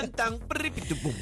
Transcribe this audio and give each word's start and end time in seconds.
cantan. 0.00 0.38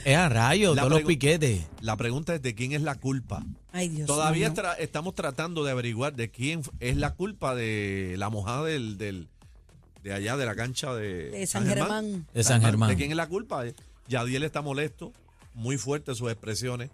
Es 0.05 0.17
a 0.17 0.29
rayos, 0.29 0.77
La 0.77 0.83
todos 0.83 0.93
los 0.99 1.03
piquetes. 1.03 1.63
La 1.81 1.97
pregunta 1.97 2.35
es 2.35 2.43
de 2.43 2.55
quién 2.55 2.73
es 2.73 2.83
la 2.83 2.95
culpa. 2.97 3.45
Ay, 3.73 3.89
Dios 3.89 4.07
Todavía 4.07 4.51
mío. 4.51 4.63
tra- 4.63 4.77
estamos 4.79 5.15
tratando 5.15 5.65
de 5.65 5.71
averiguar 5.71 6.15
de 6.15 6.31
quién 6.31 6.63
es 6.81 6.97
la 6.97 7.15
culpa 7.15 7.55
de 7.55 8.15
la 8.19 8.29
mojada 8.31 8.65
del, 8.65 8.99
del- 8.99 9.29
de 10.03 10.13
allá 10.13 10.37
de 10.37 10.47
la 10.47 10.55
cancha 10.55 10.95
de, 10.95 11.31
De 11.31 11.47
San 11.47 11.67
Germán. 11.67 12.27
De 12.35 12.43
San 12.45 12.61
Germán. 12.61 12.91
¿De 12.91 12.97
quién 12.97 13.11
es 13.11 13.17
la 13.17 13.29
culpa? 13.29 13.65
Yadiel 14.09 14.43
está 14.43 14.61
molesto, 14.63 15.13
muy 15.55 15.79
fuerte 15.79 16.15
sus 16.15 16.31
expresiones. 16.31 16.91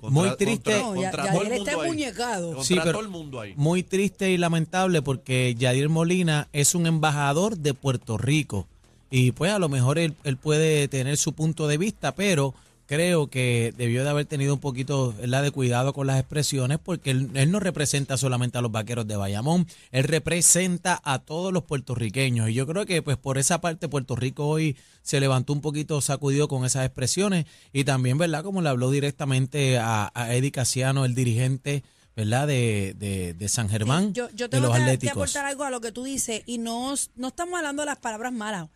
Muy 0.00 0.36
triste. 0.36 0.78
No, 0.80 0.94
contra 0.94 1.24
ya 1.26 1.32
todo 1.32 1.42
el 1.42 1.48
mundo 1.48 1.64
está 1.70 1.82
ahí. 1.82 1.88
muñecado. 1.88 2.46
Contra 2.48 2.64
Sí, 2.64 2.74
pero- 2.74 2.92
todo 2.92 3.00
el 3.02 3.08
mundo 3.08 3.40
ahí. 3.40 3.54
Muy 3.56 3.82
triste 3.82 4.30
y 4.30 4.36
lamentable 4.36 5.00
porque 5.02 5.54
Yadir 5.56 5.88
Molina 5.88 6.48
es 6.52 6.74
un 6.74 6.86
embajador 6.86 7.56
de 7.56 7.72
Puerto 7.74 8.18
Rico. 8.18 8.66
Y 9.10 9.32
pues 9.32 9.52
a 9.52 9.58
lo 9.58 9.68
mejor 9.68 9.98
él, 9.98 10.14
él 10.24 10.36
puede 10.36 10.88
tener 10.88 11.16
su 11.16 11.32
punto 11.32 11.68
de 11.68 11.78
vista, 11.78 12.14
pero 12.14 12.54
creo 12.86 13.28
que 13.28 13.74
debió 13.76 14.04
de 14.04 14.10
haber 14.10 14.26
tenido 14.26 14.54
un 14.54 14.60
poquito 14.60 15.12
¿verdad? 15.18 15.42
de 15.42 15.50
cuidado 15.50 15.92
con 15.92 16.06
las 16.06 16.20
expresiones 16.20 16.78
porque 16.78 17.10
él, 17.10 17.30
él 17.34 17.50
no 17.50 17.58
representa 17.58 18.16
solamente 18.16 18.58
a 18.58 18.60
los 18.60 18.70
vaqueros 18.70 19.06
de 19.08 19.16
Bayamón, 19.16 19.66
él 19.90 20.04
representa 20.04 21.00
a 21.04 21.18
todos 21.18 21.52
los 21.52 21.64
puertorriqueños. 21.64 22.48
Y 22.48 22.54
yo 22.54 22.66
creo 22.66 22.86
que 22.86 23.02
pues 23.02 23.16
por 23.16 23.38
esa 23.38 23.60
parte 23.60 23.88
Puerto 23.88 24.14
Rico 24.16 24.46
hoy 24.46 24.76
se 25.02 25.20
levantó 25.20 25.52
un 25.52 25.60
poquito 25.60 26.00
sacudido 26.00 26.48
con 26.48 26.64
esas 26.64 26.84
expresiones 26.86 27.46
y 27.72 27.84
también, 27.84 28.18
¿verdad? 28.18 28.42
Como 28.44 28.62
le 28.62 28.68
habló 28.68 28.90
directamente 28.90 29.78
a, 29.78 30.10
a 30.14 30.34
Eddie 30.34 30.52
Casiano, 30.52 31.04
el 31.04 31.14
dirigente, 31.14 31.82
¿verdad? 32.14 32.46
De, 32.46 32.94
de, 32.96 33.34
de 33.34 33.48
San 33.48 33.68
Germán, 33.68 34.14
yo, 34.14 34.28
yo 34.30 34.46
de 34.46 34.50
tengo 34.50 34.68
los 34.68 34.72
que, 34.72 34.78
que 34.78 34.82
Atléticos. 34.84 35.16
aportar 35.16 35.44
algo 35.46 35.64
a 35.64 35.70
lo 35.70 35.80
que 35.80 35.90
tú 35.92 36.04
dices 36.04 36.42
y 36.46 36.58
no, 36.58 36.94
no 37.16 37.28
estamos 37.28 37.56
hablando 37.58 37.82
de 37.82 37.86
las 37.86 37.98
palabras 37.98 38.32
malas. 38.32 38.68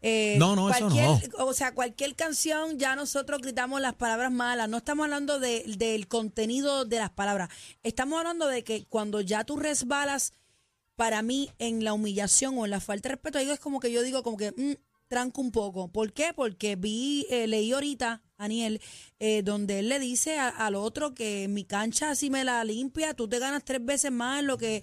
Eh, 0.00 0.36
No, 0.38 0.54
no, 0.54 0.70
eso 0.70 0.88
cualquier- 0.88 1.30
O 1.38 1.52
sea, 1.52 1.74
cualquier 1.74 2.14
canción 2.14 2.78
ya 2.78 2.94
nosotros 2.94 3.40
gritamos 3.40 3.80
las 3.80 3.94
palabras 3.94 4.30
malas. 4.30 4.68
No 4.68 4.76
estamos 4.78 5.04
hablando 5.04 5.40
de- 5.40 5.64
del 5.76 6.06
contenido 6.06 6.84
de 6.84 6.98
las 6.98 7.10
palabras. 7.10 7.48
Estamos 7.82 8.18
hablando 8.18 8.46
de 8.46 8.62
que 8.64 8.84
cuando 8.86 9.20
ya 9.20 9.44
tú 9.44 9.56
resbalas, 9.56 10.32
para 10.94 11.22
mí, 11.22 11.50
en 11.58 11.84
la 11.84 11.92
humillación 11.92 12.58
o 12.58 12.64
en 12.64 12.70
la 12.72 12.80
falta 12.80 13.08
de 13.08 13.14
respeto, 13.14 13.38
ahí 13.38 13.48
es 13.50 13.60
como 13.60 13.78
que 13.80 13.92
yo 13.92 14.02
digo 14.02 14.22
como 14.24 14.36
que 14.36 14.50
mm, 14.52 14.74
tranco 15.08 15.40
un 15.40 15.52
poco. 15.52 15.88
¿Por 15.88 16.12
qué? 16.12 16.32
Porque 16.34 16.74
vi, 16.76 17.24
eh, 17.30 17.46
leí 17.46 17.72
ahorita, 17.72 18.22
Aniel, 18.36 18.80
eh, 19.18 19.42
donde 19.42 19.78
él 19.80 19.88
le 19.88 19.98
dice 20.00 20.38
a- 20.38 20.48
al 20.48 20.74
otro 20.74 21.14
que 21.14 21.46
mi 21.48 21.64
cancha 21.64 22.14
si 22.14 22.30
me 22.30 22.44
la 22.44 22.62
limpia, 22.64 23.14
tú 23.14 23.28
te 23.28 23.38
ganas 23.38 23.64
tres 23.64 23.84
veces 23.84 24.10
más 24.12 24.40
en 24.40 24.46
lo 24.48 24.58
que... 24.58 24.82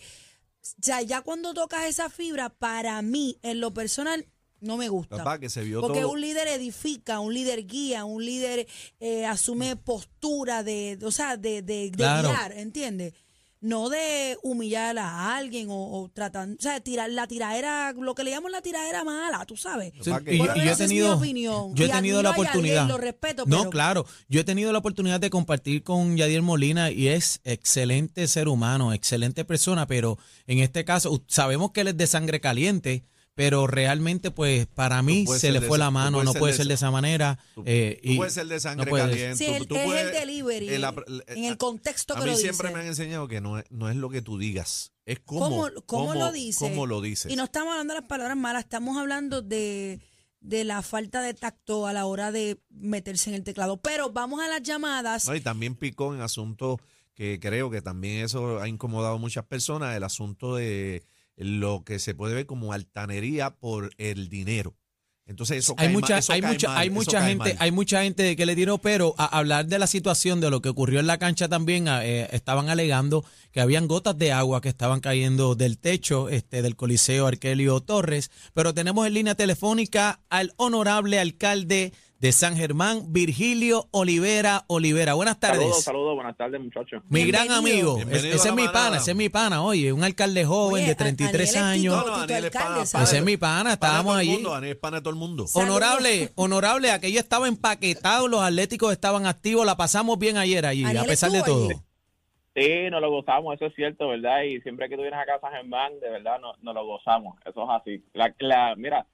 O 0.61 0.81
sea, 0.81 1.01
ya 1.03 1.21
cuando 1.21 1.53
tocas 1.53 1.85
esa 1.85 2.09
fibra, 2.09 2.49
para 2.49 3.01
mí, 3.01 3.37
en 3.43 3.59
lo 3.59 3.73
personal, 3.73 4.25
no 4.61 4.77
me 4.77 4.89
gusta. 4.89 5.17
Papá, 5.17 5.39
que 5.39 5.49
se 5.49 5.63
vio 5.63 5.81
Porque 5.81 6.01
todo. 6.01 6.11
un 6.11 6.21
líder 6.21 6.47
edifica, 6.47 7.19
un 7.19 7.33
líder 7.33 7.65
guía, 7.67 8.05
un 8.05 8.23
líder 8.25 8.67
eh, 8.99 9.25
asume 9.25 9.75
postura 9.75 10.63
de, 10.63 10.97
o 11.03 11.11
sea, 11.11 11.37
de, 11.37 11.61
de, 11.61 11.89
de 11.89 11.91
Claro. 11.91 12.29
guiar, 12.29 12.51
¿entiendes? 12.53 13.13
No 13.61 13.89
de 13.89 14.37
humillar 14.43 14.95
a 14.99 15.35
alguien 15.37 15.69
o, 15.71 15.75
o 16.01 16.09
tratar, 16.09 16.47
o 16.49 16.55
sea, 16.59 16.79
tirar 16.81 17.09
la 17.09 17.25
tiradera, 17.25 17.93
lo 17.93 18.13
que 18.13 18.23
le 18.23 18.29
llaman 18.29 18.51
la 18.51 18.61
tiradera 18.61 19.03
mala, 19.03 19.43
tú 19.45 19.57
sabes. 19.57 19.91
Sí, 20.01 20.11
y, 20.27 20.37
yo- 20.37 20.45
lo 20.45 20.55
y 20.55 20.59
yo 20.59 20.69
he 20.69 20.71
esa 20.71 20.83
es 20.83 20.89
mi 20.91 20.97
tenido, 20.97 21.17
opinión. 21.17 21.73
yo 21.75 21.85
he 21.85 21.87
Y 21.87 21.91
tenido 21.91 22.21
la 22.21 22.31
oportunidad. 22.31 22.87
lo 22.87 22.97
respeto, 22.97 23.45
no, 23.47 23.57
pero- 23.59 23.69
claro. 23.71 24.05
Yo 24.29 24.41
he 24.41 24.43
tenido 24.43 24.71
la 24.71 24.77
oportunidad 24.79 25.19
de 25.19 25.31
compartir 25.31 25.81
con 25.83 26.15
Yadier 26.15 26.43
Molina 26.43 26.91
y 26.91 27.07
es 27.07 27.39
excelente 27.43 28.27
ser 28.27 28.49
humano, 28.49 28.93
excelente 28.93 29.45
persona, 29.45 29.87
pero 29.87 30.19
en 30.45 30.59
este 30.59 30.85
caso 30.85 31.23
sabemos 31.27 31.71
que 31.71 31.81
él 31.81 31.87
es 31.87 31.97
de 31.97 32.05
sangre 32.07 32.39
caliente, 32.39 33.03
pero 33.35 33.67
realmente, 33.67 34.31
pues, 34.31 34.65
para 34.65 35.01
mí 35.03 35.27
se 35.27 35.51
le 35.51 35.59
fue 35.59 35.77
esa- 35.77 35.85
la 35.85 35.91
mano, 35.91 36.23
no 36.23 36.33
puede 36.33 36.53
de 36.53 36.57
ser 36.57 36.67
de 36.67 36.73
esa- 36.75 36.85
esa 36.87 36.91
manera. 36.91 37.37
Tú, 37.53 37.63
eh, 37.65 37.99
tú 38.01 38.09
y 38.11 38.15
puedes 38.17 38.33
ser 38.33 38.47
de 38.47 38.59
sangre 38.59 38.89
no 38.89 38.97
caliente. 38.97 39.35
Sí, 39.35 39.65
tú 39.67 39.75
es 39.75 39.83
puedes- 39.85 40.05
el 40.07 40.11
delivery, 40.13 40.69
en 40.73 40.81
la- 40.81 40.95
en 41.27 41.43
el 41.43 41.57
contexto 41.57 42.13
a 42.15 42.17
que 42.19 42.25
mí 42.25 42.31
lo 42.31 42.37
siempre 42.37 42.69
dice. 42.69 42.73
me 42.75 42.81
han 42.81 42.87
enseñado 42.87 43.27
que 43.27 43.41
no 43.41 43.59
es, 43.59 43.65
no 43.69 43.89
es 43.89 43.95
lo 43.97 44.09
que 44.09 44.21
tú 44.21 44.37
digas, 44.39 44.93
es 45.05 45.19
cómo, 45.19 45.49
¿Cómo, 45.49 45.69
cómo 45.85 46.13
lo 46.15 46.31
dice? 46.31 46.59
cómo 46.67 46.87
lo 46.87 47.01
dices. 47.01 47.31
Y 47.31 47.35
no 47.35 47.43
estamos 47.43 47.71
hablando 47.73 47.93
de 47.93 47.99
las 47.99 48.07
palabras 48.09 48.37
malas, 48.37 48.63
estamos 48.63 48.97
hablando 48.97 49.41
de, 49.41 49.99
de 50.39 50.63
la 50.63 50.81
falta 50.81 51.21
de 51.21 51.33
tacto 51.33 51.87
a 51.87 51.93
la 51.93 52.05
hora 52.05 52.31
de 52.31 52.59
meterse 52.69 53.29
en 53.31 53.35
el 53.35 53.43
teclado. 53.43 53.77
Pero 53.81 54.11
vamos 54.11 54.39
a 54.41 54.47
las 54.47 54.63
llamadas. 54.63 55.27
No, 55.27 55.35
y 55.35 55.41
también 55.41 55.75
picó 55.75 56.13
en 56.15 56.21
asuntos 56.21 56.77
que 57.15 57.39
creo 57.41 57.69
que 57.69 57.81
también 57.81 58.23
eso 58.23 58.61
ha 58.61 58.67
incomodado 58.69 59.15
a 59.15 59.17
muchas 59.17 59.43
personas, 59.45 59.95
el 59.97 60.03
asunto 60.03 60.55
de 60.55 61.03
lo 61.35 61.83
que 61.83 61.99
se 61.99 62.15
puede 62.15 62.35
ver 62.35 62.45
como 62.45 62.73
altanería 62.73 63.55
por 63.55 63.91
el 63.97 64.29
dinero. 64.29 64.75
Entonces 65.27 65.57
eso 65.57 65.73
hay 65.77 65.87
cae 65.87 65.93
mucha, 65.93 66.13
mal, 66.13 66.19
eso 66.19 66.33
hay 66.33 66.41
cae 66.41 66.51
mucha, 66.51 66.67
mal, 66.67 66.77
hay 66.77 66.89
mucha 66.91 67.25
gente, 67.25 67.53
mal. 67.55 67.57
hay 67.59 67.71
mucha 67.71 68.03
gente 68.03 68.35
que 68.35 68.45
le 68.45 68.55
tiró, 68.55 68.77
pero 68.77 69.15
a 69.17 69.25
hablar 69.25 69.65
de 69.65 69.79
la 69.79 69.87
situación 69.87 70.39
de 70.39 70.51
lo 70.51 70.61
que 70.61 70.69
ocurrió 70.69 70.99
en 70.99 71.07
la 71.07 71.17
cancha 71.17 71.49
también 71.49 71.87
eh, 71.87 72.29
estaban 72.31 72.69
alegando 72.69 73.25
que 73.51 73.59
habían 73.59 73.87
gotas 73.87 74.15
de 74.19 74.31
agua 74.31 74.61
que 74.61 74.69
estaban 74.69 74.99
cayendo 74.99 75.55
del 75.55 75.79
techo 75.79 76.29
este 76.29 76.61
del 76.61 76.75
Coliseo 76.75 77.25
Arkelio 77.25 77.79
Torres, 77.79 78.29
pero 78.53 78.75
tenemos 78.75 79.07
en 79.07 79.15
línea 79.15 79.33
telefónica 79.33 80.21
al 80.29 80.53
honorable 80.57 81.19
alcalde 81.19 81.91
de 82.19 82.31
San 82.31 82.55
Germán, 82.55 83.11
Virgilio 83.13 83.87
Olivera 83.91 84.63
Olivera. 84.67 85.13
Buenas 85.13 85.39
tardes. 85.39 85.59
Saludos, 85.59 85.83
saludos, 85.83 86.15
buenas 86.15 86.35
tardes, 86.37 86.59
muchachos. 86.61 87.03
Mi 87.09 87.25
gran 87.25 87.51
amigo, 87.51 87.97
Bienvenido 87.97 88.35
ese 88.35 88.47
es 88.49 88.55
mi 88.55 88.67
pana, 88.67 88.97
ese 88.97 89.11
es 89.11 89.17
mi 89.17 89.29
pana, 89.29 89.61
oye, 89.63 89.91
un 89.93 90.03
alcalde 90.03 90.45
joven 90.45 90.75
Oye, 90.75 90.85
de 90.85 90.91
a- 90.93 90.95
33 90.95 91.55
Aniel 91.57 91.93
es 91.93 91.95
años. 91.95 93.01
Ese 93.03 93.17
es 93.17 93.23
mi 93.23 93.37
pana, 93.37 93.73
estábamos 93.73 94.15
allí. 94.15 94.31
mundo, 94.31 94.51
Daniel 94.51 94.71
es 94.73 94.77
pana 94.79 94.97
de 94.97 95.01
todo 95.03 95.09
el 95.11 95.19
mundo. 95.19 95.45
Saludos. 95.45 95.75
Honorable, 95.75 96.31
honorable, 96.35 96.91
aquello 96.91 97.19
estaba 97.19 97.47
empaquetado, 97.47 98.27
los 98.27 98.41
atléticos 98.41 98.91
estaban 98.93 99.25
activos, 99.27 99.65
la 99.65 99.75
pasamos 99.75 100.17
bien 100.17 100.37
ayer 100.37 100.65
allí, 100.65 100.83
a 100.85 101.03
pesar 101.03 101.31
de 101.31 101.43
todo. 101.43 101.69
allí. 101.69 101.79
Sí, 102.55 102.89
nos 102.89 103.01
lo 103.01 103.11
gozamos, 103.11 103.53
eso 103.55 103.65
es 103.65 103.75
cierto, 103.75 104.07
¿verdad? 104.07 104.43
Y 104.43 104.61
siempre 104.61 104.87
que 104.87 104.95
tú 104.95 105.01
vienes 105.01 105.19
acá 105.19 105.35
a 105.35 105.41
San 105.41 105.51
Germán, 105.51 105.99
de 105.99 106.09
verdad, 106.09 106.39
no- 106.39 106.53
nos 106.61 106.73
lo 106.73 106.85
gozamos, 106.85 107.37
eso 107.45 107.63
es 107.63 107.69
así. 107.81 108.03
La, 108.13 108.33
la, 108.39 108.75
mira, 108.77 109.05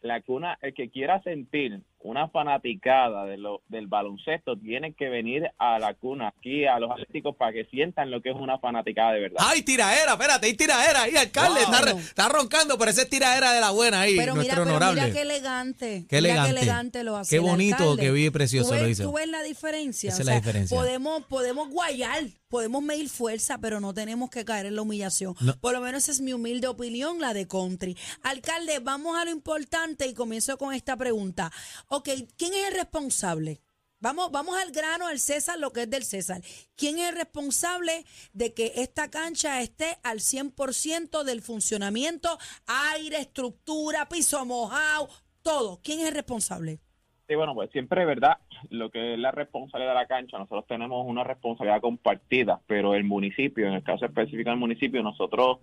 la 0.00 0.22
cuna, 0.22 0.56
el 0.62 0.72
que 0.72 0.88
quiera 0.88 1.22
sentir 1.22 1.82
una 2.06 2.28
fanaticada 2.28 3.24
de 3.26 3.36
lo, 3.36 3.62
del 3.68 3.86
baloncesto 3.86 4.56
tiene 4.56 4.94
que 4.94 5.08
venir 5.08 5.50
a 5.58 5.78
la 5.78 5.94
cuna, 5.94 6.28
aquí 6.28 6.64
a 6.64 6.78
los 6.78 6.90
atléticos, 6.90 7.34
para 7.36 7.52
que 7.52 7.64
sientan 7.66 8.10
lo 8.10 8.22
que 8.22 8.30
es 8.30 8.36
una 8.36 8.58
fanaticada 8.58 9.12
de 9.12 9.20
verdad. 9.20 9.38
Ay, 9.40 9.62
tiraera, 9.62 10.12
espérate, 10.12 10.46
hay 10.46 10.54
tiraera 10.54 11.02
ahí, 11.02 11.16
alcalde, 11.16 11.60
Wow. 11.66 11.74
está, 11.74 11.90
está 12.00 12.28
roncando, 12.28 12.78
pero 12.78 12.90
ese 12.90 13.02
es 13.02 13.08
tiraera 13.10 13.52
de 13.52 13.60
la 13.60 13.70
buena 13.70 14.02
ahí, 14.02 14.16
Pero 14.16 14.34
mira, 14.34 14.54
nuestro 14.54 14.64
pero 14.64 14.76
honorable. 14.76 15.00
mira 15.02 15.12
qué 15.14 15.22
elegante. 15.22 16.06
Qué 16.08 16.16
mira 16.16 16.18
elegante. 16.30 16.54
qué 16.54 16.60
elegante 16.60 17.04
lo 17.04 17.16
hace. 17.16 17.30
Qué 17.36 17.38
bonito, 17.40 17.96
qué 17.96 18.10
bien 18.10 18.32
precioso 18.32 18.68
¿Tú 18.68 18.74
ves, 18.74 18.82
lo 18.82 18.88
hizo. 18.88 19.02
Tú 19.04 19.12
ves 19.12 19.28
la 19.28 19.42
diferencia. 19.42 20.08
Esa 20.10 20.18
O 20.18 20.20
es 20.20 20.26
la 20.26 20.34
diferencia. 20.34 20.76
Podemos, 20.76 21.24
podemos 21.24 21.68
guayar, 21.70 22.22
podemos 22.48 22.82
medir 22.82 23.08
fuerza, 23.08 23.58
pero 23.58 23.80
no 23.80 23.94
tenemos 23.94 24.30
que 24.30 24.44
caer 24.44 24.66
en 24.66 24.76
la 24.76 24.82
humillación. 24.82 25.34
No. 25.40 25.58
Por 25.58 25.72
lo 25.72 25.80
menos 25.80 26.04
esa 26.04 26.12
es 26.12 26.20
mi 26.20 26.32
humilde 26.32 26.68
opinión, 26.68 27.20
la 27.20 27.34
de 27.34 27.46
country. 27.46 27.96
Alcalde, 28.22 28.78
vamos 28.78 29.16
a 29.16 29.24
lo 29.24 29.30
importante 29.30 30.06
y 30.06 30.14
comienzo 30.14 30.56
con 30.58 30.74
esta 30.74 30.96
pregunta. 30.96 31.52
Ok, 31.88 32.08
¿quién 32.36 32.54
es 32.54 32.68
el 32.68 32.74
responsable? 32.74 33.60
Vamos, 33.98 34.30
vamos 34.30 34.58
al 34.58 34.72
grano, 34.72 35.06
al 35.06 35.18
César, 35.18 35.58
lo 35.58 35.72
que 35.72 35.82
es 35.82 35.90
del 35.90 36.04
César. 36.04 36.42
¿Quién 36.76 36.98
es 36.98 37.08
el 37.08 37.16
responsable 37.16 38.04
de 38.34 38.52
que 38.52 38.72
esta 38.76 39.10
cancha 39.10 39.62
esté 39.62 39.98
al 40.02 40.20
100% 40.20 41.24
del 41.24 41.40
funcionamiento? 41.40 42.38
Aire, 42.66 43.20
estructura, 43.20 44.08
piso 44.08 44.44
mojado, 44.44 45.08
todo. 45.42 45.80
¿Quién 45.82 46.00
es 46.00 46.08
el 46.08 46.14
responsable? 46.14 46.80
Sí, 47.28 47.34
bueno, 47.34 47.54
pues 47.54 47.70
siempre, 47.72 48.04
¿verdad? 48.04 48.38
Lo 48.70 48.88
que 48.90 49.14
es 49.14 49.18
la 49.18 49.32
responsabilidad 49.32 49.92
de 49.94 50.00
la 50.00 50.06
cancha, 50.06 50.38
nosotros 50.38 50.64
tenemos 50.68 51.04
una 51.06 51.24
responsabilidad 51.24 51.80
compartida, 51.80 52.60
pero 52.68 52.94
el 52.94 53.02
municipio, 53.04 53.66
en 53.66 53.72
el 53.74 53.82
caso 53.82 54.04
específico 54.06 54.50
del 54.50 54.58
municipio, 54.60 55.02
nosotros 55.02 55.58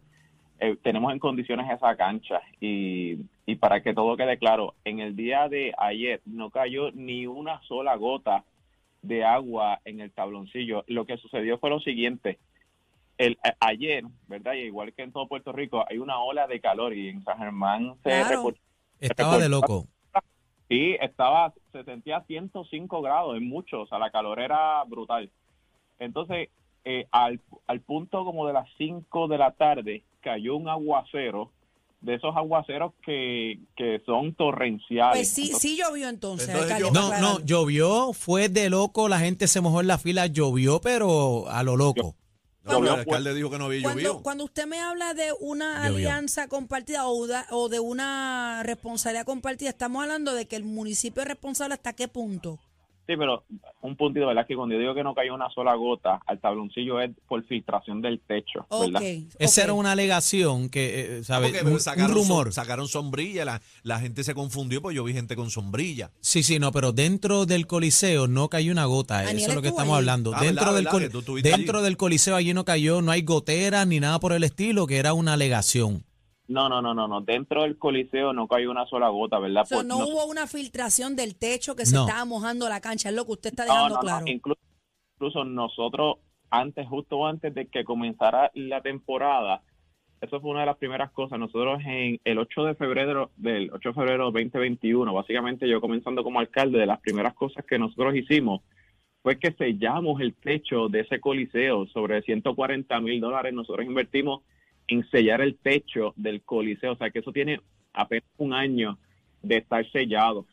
eh, 0.60 0.76
tenemos 0.84 1.14
en 1.14 1.20
condiciones 1.20 1.72
esa 1.72 1.96
cancha 1.96 2.42
y, 2.60 3.18
y 3.46 3.56
para 3.56 3.82
que 3.82 3.94
todo 3.94 4.18
quede 4.18 4.38
claro, 4.38 4.76
en 4.84 5.00
el 5.00 5.16
día 5.16 5.48
de 5.48 5.74
ayer 5.78 6.20
no 6.26 6.50
cayó 6.50 6.92
ni 6.92 7.28
una 7.28 7.62
sola 7.64 7.96
gota 7.96 8.44
de 9.02 9.24
agua 9.24 9.80
en 9.86 10.02
el 10.02 10.12
tabloncillo. 10.12 10.84
Lo 10.88 11.06
que 11.06 11.18
sucedió 11.18 11.58
fue 11.60 11.70
lo 11.70 11.80
siguiente. 11.80 12.40
El, 13.18 13.38
a- 13.42 13.68
ayer, 13.68 14.04
¿verdad? 14.28 14.54
Y 14.56 14.60
igual 14.66 14.92
que 14.94 15.04
en 15.04 15.14
todo 15.14 15.28
Puerto 15.28 15.54
Rico, 15.54 15.86
hay 15.90 15.98
una 15.98 16.20
ola 16.20 16.46
de 16.48 16.60
calor 16.60 16.94
y 16.94 17.08
en 17.08 17.24
San 17.24 17.38
Germán 17.38 17.94
se 18.04 18.10
Claro. 18.10 18.30
reportó 18.30 18.60
Estaba 19.00 19.38
de 19.38 19.48
loco. 19.50 19.88
Sí, 20.74 20.96
estaba, 21.02 21.54
se 21.72 21.84
sentía 21.84 22.22
105 22.26 23.02
grados, 23.02 23.36
es 23.36 23.42
mucho, 23.42 23.82
o 23.82 23.88
sea, 23.88 24.00
la 24.00 24.10
calor 24.12 24.40
era 24.40 24.84
brutal. 24.86 25.30
Entonces, 26.00 26.50
eh, 26.86 27.06
al, 27.12 27.40
al 27.68 27.80
punto 27.82 28.26
como 28.26 28.48
de 28.48 28.54
las 28.54 28.68
5 28.78 29.28
de 29.28 29.38
la 29.38 29.52
tarde, 29.52 30.04
cayó 30.22 30.56
un 30.56 30.68
aguacero, 30.68 31.52
de 32.02 32.16
esos 32.16 32.36
aguaceros 32.36 32.92
que, 33.06 33.60
que 33.78 34.02
son 34.06 34.34
torrenciales. 34.34 35.16
Pues 35.16 35.30
sí, 35.30 35.44
Entonces, 35.44 35.62
sí 35.72 35.78
llovió 35.82 36.10
entonces. 36.10 36.54
Yo- 36.78 36.92
No, 36.92 37.18
no, 37.20 37.40
llovió, 37.46 38.12
fue 38.12 38.50
de 38.50 38.70
loco, 38.70 39.08
la 39.08 39.20
gente 39.20 39.48
se 39.48 39.62
mojó 39.62 39.80
en 39.80 39.88
la 39.88 39.98
fila, 39.98 40.28
llovió, 40.28 40.82
pero 40.82 41.48
a 41.50 41.64
lo 41.64 41.78
loco. 41.78 42.16
No, 42.64 42.74
Llovió 42.74 42.94
el 42.94 43.00
alcalde 43.02 43.34
dijo 43.34 43.50
que 43.50 43.58
no 43.58 43.66
había 43.66 43.82
Cuando, 43.84 44.02
llovido. 44.02 44.24
cuando 44.24 44.44
usted 44.46 44.66
me 44.68 44.80
habla 44.80 45.14
de 45.14 45.34
una 45.42 45.84
alianza 45.86 46.48
compartida 46.48 47.08
o, 47.08 47.28
da- 47.28 47.46
o 47.52 47.68
de 47.68 47.82
una 47.82 48.62
responsabilidad 48.64 49.26
compartida, 49.26 49.70
estamos 49.70 50.02
hablando 50.02 50.34
de 50.34 50.46
que 50.48 50.56
el 50.56 50.64
municipio 50.64 51.22
es 51.24 51.28
responsable 51.28 51.74
hasta 51.74 51.92
qué 51.94 52.08
punto. 52.08 52.60
Sí, 53.06 53.16
pero 53.18 53.44
un 53.82 53.98
puntito, 53.98 54.28
¿verdad? 54.28 54.48
Que 54.48 54.56
cuando 54.56 54.76
yo 54.76 54.80
digo 54.80 54.96
que 54.96 55.04
no 55.04 55.14
cayó 55.14 55.34
una 55.36 55.50
sola 55.50 55.76
gota 55.76 56.22
al 56.26 56.40
tabloncillo 56.40 57.02
es 57.02 57.12
por 57.28 57.44
filtración 57.46 58.02
del 58.02 58.22
techo, 58.22 58.66
Ok. 58.70 58.94
¿verdad? 58.94 59.02
Esa 59.40 59.62
ok. 59.62 59.64
era 59.66 59.74
una 59.74 59.92
alegación 59.92 60.70
que, 60.70 61.18
eh, 61.20 61.24
¿sabes? 61.26 61.52
Porque 61.52 61.66
Un, 61.68 61.74
un 61.74 61.80
sacaron, 61.82 62.16
rumor. 62.16 62.48
som- 62.48 62.52
sacaron 62.54 62.88
sombrilla, 62.88 63.44
la, 63.44 63.62
la 63.84 64.00
gente 64.00 64.24
se 64.24 64.34
confundió, 64.34 64.82
pues 64.82 64.96
yo 64.96 65.04
vi 65.04 65.12
gente 65.12 65.36
con 65.36 65.50
sombrilla. 65.50 66.12
Sí, 66.22 66.44
sí, 66.44 66.60
no, 66.60 66.72
pero 66.72 66.94
dentro 66.94 67.46
del 67.46 67.68
coliseo 67.68 68.28
no 68.28 68.48
cayó 68.48 68.72
una 68.72 68.86
gota. 68.86 69.20
Aniel 69.20 69.38
Eso 69.38 69.50
es 69.50 69.56
lo 69.56 69.62
que 69.62 69.68
estamos 69.68 69.96
ahí. 69.96 70.00
hablando. 70.00 70.32
Ah, 70.34 70.40
dentro 70.40 70.72
¿verdad, 70.72 70.76
del, 70.76 71.12
verdad? 71.12 71.42
dentro 71.44 71.78
allí. 71.80 71.84
del 71.86 71.98
coliseo 71.98 72.36
allí 72.38 72.54
no 72.54 72.64
cayó, 72.64 73.02
no 73.02 73.12
hay 73.12 73.24
goteras 73.24 73.86
ni 73.86 74.00
nada 74.00 74.20
por 74.22 74.32
el 74.32 74.46
estilo, 74.46 74.88
que 74.88 74.96
era 74.96 75.14
una 75.14 75.34
alegación. 75.34 76.06
No, 76.48 76.68
no, 76.68 76.82
no, 76.82 76.94
no, 76.94 77.08
no. 77.08 77.22
Dentro 77.22 77.64
del 77.64 77.78
coliseo 77.78 78.34
no 78.34 78.48
cayó 78.48 78.70
una 78.70 78.86
sola 78.86 79.08
gota, 79.10 79.40
¿verdad? 79.40 79.64
O 79.64 79.66
sea, 79.66 79.78
Por- 79.78 79.86
no 79.86 80.00
no- 80.00 80.08
hubo 80.08 80.26
una 80.26 80.46
filtración 80.48 81.16
del 81.16 81.36
techo 81.38 81.76
que 81.76 81.86
se 81.86 81.96
No. 81.96 82.06
estaba 82.06 82.26
mojando 82.26 82.68
la 82.68 82.82
cancha, 82.82 83.10
es 83.10 83.16
lo 83.16 83.26
que 83.26 83.32
usted 83.32 83.50
está 83.52 83.66
No, 83.66 83.74
dejando 83.74 83.90
no, 83.90 83.96
no. 83.96 84.02
claro. 84.02 84.26
Incluso, 84.28 84.60
incluso 85.16 85.46
nosotros, 85.46 86.16
antes, 86.50 86.88
justo 86.88 87.26
antes 87.26 87.54
de 87.54 87.68
que 87.68 87.84
comenzara 87.86 88.52
la 88.56 88.82
temporada, 88.82 89.62
eso 90.20 90.40
fue 90.42 90.52
una 90.52 90.62
de 90.62 90.66
las 90.68 90.78
primeras 90.78 91.12
cosas. 91.12 91.40
Nosotros 91.40 91.82
en 91.86 92.20
el 92.24 92.38
8 92.38 92.66
de 92.66 92.76
febrero 92.76 93.32
del 93.38 93.72
8 93.74 93.90
de 93.90 93.96
febrero 93.96 94.26
2021, 94.32 95.14
básicamente 95.14 95.68
yo 95.68 95.80
comenzando 95.82 96.24
como 96.24 96.40
alcalde, 96.40 96.78
de 96.78 96.86
las 96.86 97.00
primeras 97.00 97.34
cosas 97.36 97.66
que 97.66 97.80
nosotros 97.80 98.16
hicimos 98.16 98.62
fue 99.22 99.40
que 99.40 99.54
sellamos 99.54 100.20
el 100.20 100.34
techo 100.34 100.90
de 100.90 101.00
ese 101.02 101.22
coliseo 101.22 101.88
sobre 101.88 102.22
140 102.24 103.00
mil 103.00 103.22
dólares. 103.22 103.54
Nosotros 103.54 103.86
invertimos 103.86 104.42
en 104.88 105.08
sellar 105.10 105.42
el 105.42 105.58
techo 105.58 106.14
del 106.16 106.42
coliseo, 106.44 106.94
o 106.94 106.96
sea 106.98 107.10
que 107.10 107.20
eso 107.20 107.32
tiene 107.32 107.60
apenas 107.94 108.26
un 108.38 108.54
año 108.54 108.98
de 109.42 109.58
estar 109.58 109.90
sellado. 109.92 110.46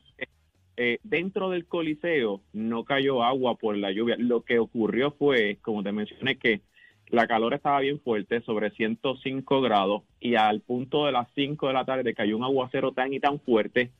Eh, 0.77 0.99
dentro 1.03 1.51
del 1.51 1.67
coliseo 1.67 2.41
no 2.53 2.85
cayó 2.85 3.23
agua 3.23 3.57
por 3.57 3.77
la 3.77 3.91
lluvia. 3.93 4.17
Lo 4.19 4.43
que 4.43 4.59
ocurrió 4.59 5.11
fue, 5.13 5.59
como 5.61 5.83
te 5.83 5.93
mencioné, 5.93 6.37
que 6.39 6.63
la 7.09 7.27
calor 7.27 7.53
estaba 7.55 7.81
bien 7.81 8.01
fuerte, 8.01 8.41
sobre 8.43 8.71
105 8.71 9.61
grados, 9.61 10.03
y 10.21 10.37
al 10.37 10.61
punto 10.61 11.07
de 11.07 11.13
las 11.13 11.29
5 11.35 11.67
de 11.67 11.73
la 11.75 11.85
tarde 11.85 12.15
cayó 12.15 12.37
un 12.37 12.45
aguacero 12.45 12.93
tan 12.93 13.13
y 13.13 13.21
tan 13.21 13.41
fuerte 13.41 13.91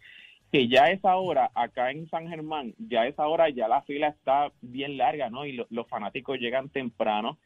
que 0.53 0.69
ya 0.69 0.91
esa 0.91 1.17
hora, 1.17 1.51
acá 1.55 1.91
en 1.91 2.09
San 2.09 2.29
Germán, 2.29 2.75
ya 2.79 3.07
esa 3.07 3.27
hora 3.29 3.49
ya 3.51 3.69
la 3.69 3.83
fila 3.83 4.09
está 4.09 4.51
bien 4.63 4.97
larga, 4.97 5.29
¿no? 5.31 5.45
Y 5.47 5.53
lo- 5.53 5.67
los 5.71 5.87
fanáticos 5.89 6.39
llegan 6.39 6.69
temprano 6.71 7.39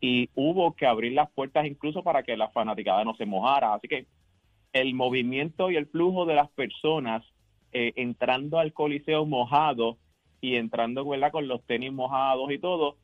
y 0.00 0.30
hubo 0.34 0.74
que 0.74 0.86
abrir 0.86 1.12
las 1.12 1.30
puertas 1.30 1.66
incluso 1.66 2.02
para 2.02 2.22
que 2.22 2.36
la 2.36 2.48
fanaticada 2.50 3.04
no 3.04 3.14
se 3.16 3.26
mojara. 3.26 3.74
Así 3.74 3.88
que 3.88 4.06
el 4.72 4.94
movimiento 4.94 5.70
y 5.70 5.76
el 5.76 5.86
flujo 5.86 6.26
de 6.26 6.34
las 6.34 6.48
personas 6.50 7.24
eh, 7.72 7.92
entrando 7.96 8.58
al 8.58 8.72
coliseo 8.72 9.26
mojado 9.26 9.98
y 10.40 10.56
entrando 10.56 11.04
¿verdad? 11.04 11.32
con 11.32 11.48
los 11.48 11.62
tenis 11.64 11.92
mojados 11.92 12.50
y 12.52 12.58
todo, 12.58 12.96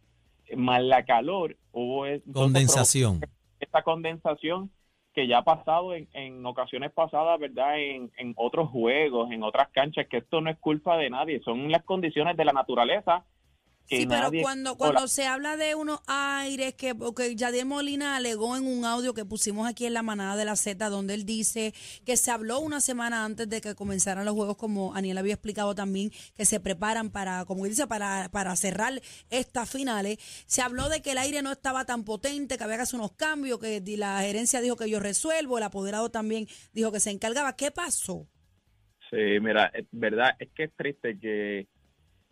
más 0.56 0.82
la 0.82 1.04
calor, 1.04 1.56
hubo 1.72 2.06
entonces 2.06 2.32
Condensación. 2.34 3.20
esta 3.60 3.82
condensación 3.82 4.70
que 5.14 5.26
ya 5.26 5.38
ha 5.38 5.44
pasado 5.44 5.94
en, 5.94 6.08
en 6.12 6.44
ocasiones 6.44 6.92
pasadas, 6.92 7.38
¿verdad? 7.38 7.78
En, 7.78 8.10
en 8.16 8.34
otros 8.36 8.68
juegos, 8.70 9.30
en 9.30 9.42
otras 9.42 9.68
canchas, 9.70 10.06
que 10.08 10.18
esto 10.18 10.40
no 10.40 10.50
es 10.50 10.58
culpa 10.58 10.96
de 10.96 11.08
nadie, 11.08 11.40
son 11.44 11.70
las 11.70 11.84
condiciones 11.84 12.36
de 12.36 12.44
la 12.44 12.52
naturaleza. 12.52 13.24
Que 13.86 14.00
Sí, 14.00 14.06
pero 14.06 14.20
nadie 14.22 14.40
cuando, 14.40 14.76
cuando 14.76 15.06
se 15.08 15.26
habla 15.26 15.56
de 15.58 15.74
unos 15.74 16.00
aires 16.06 16.74
que 16.74 16.94
porque 16.94 17.36
Yadier 17.36 17.66
Molina 17.66 18.16
alegó 18.16 18.56
en 18.56 18.66
un 18.66 18.84
audio 18.86 19.12
que 19.12 19.26
pusimos 19.26 19.68
aquí 19.68 19.84
en 19.84 19.92
la 19.92 20.02
manada 20.02 20.36
de 20.36 20.46
la 20.46 20.56
Z, 20.56 20.88
donde 20.88 21.12
él 21.14 21.26
dice 21.26 21.74
que 22.06 22.16
se 22.16 22.30
habló 22.30 22.60
una 22.60 22.80
semana 22.80 23.24
antes 23.26 23.46
de 23.48 23.60
que 23.60 23.74
comenzaran 23.74 24.24
los 24.24 24.34
juegos, 24.34 24.56
como 24.56 24.94
Aniel 24.94 25.18
había 25.18 25.34
explicado 25.34 25.74
también, 25.74 26.10
que 26.34 26.46
se 26.46 26.60
preparan 26.60 27.10
para, 27.10 27.44
como 27.44 27.66
dice, 27.66 27.86
para, 27.86 28.30
para 28.32 28.56
cerrar 28.56 29.00
estas 29.28 29.68
finales. 29.70 30.18
Se 30.46 30.62
habló 30.62 30.88
de 30.88 31.02
que 31.02 31.12
el 31.12 31.18
aire 31.18 31.42
no 31.42 31.52
estaba 31.52 31.84
tan 31.84 32.04
potente, 32.04 32.56
que 32.56 32.64
había 32.64 32.76
que 32.76 32.82
hacer 32.82 32.98
unos 32.98 33.12
cambios, 33.12 33.58
que 33.60 33.80
di- 33.82 33.96
la 33.98 34.20
gerencia 34.22 34.62
dijo 34.62 34.76
que 34.76 34.88
yo 34.88 34.98
resuelvo, 34.98 35.58
el 35.58 35.64
apoderado 35.64 36.10
también 36.10 36.48
dijo 36.72 36.90
que 36.90 37.00
se 37.00 37.10
encargaba. 37.10 37.54
¿Qué 37.56 37.70
pasó? 37.70 38.26
Sí, 39.10 39.16
mira, 39.40 39.66
es 39.74 39.86
verdad, 39.92 40.30
es 40.38 40.50
que 40.54 40.64
es 40.64 40.74
triste 40.76 41.18
que, 41.20 41.68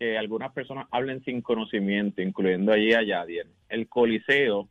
que 0.02 0.18
algunas 0.18 0.52
personas 0.52 0.88
hablen 0.90 1.22
sin 1.24 1.42
conocimiento, 1.42 2.22
incluyendo 2.22 2.72
allí 2.72 2.92
a 2.92 3.04
Yadier. 3.04 3.46
El 3.68 3.88
coliseo, 3.88 4.68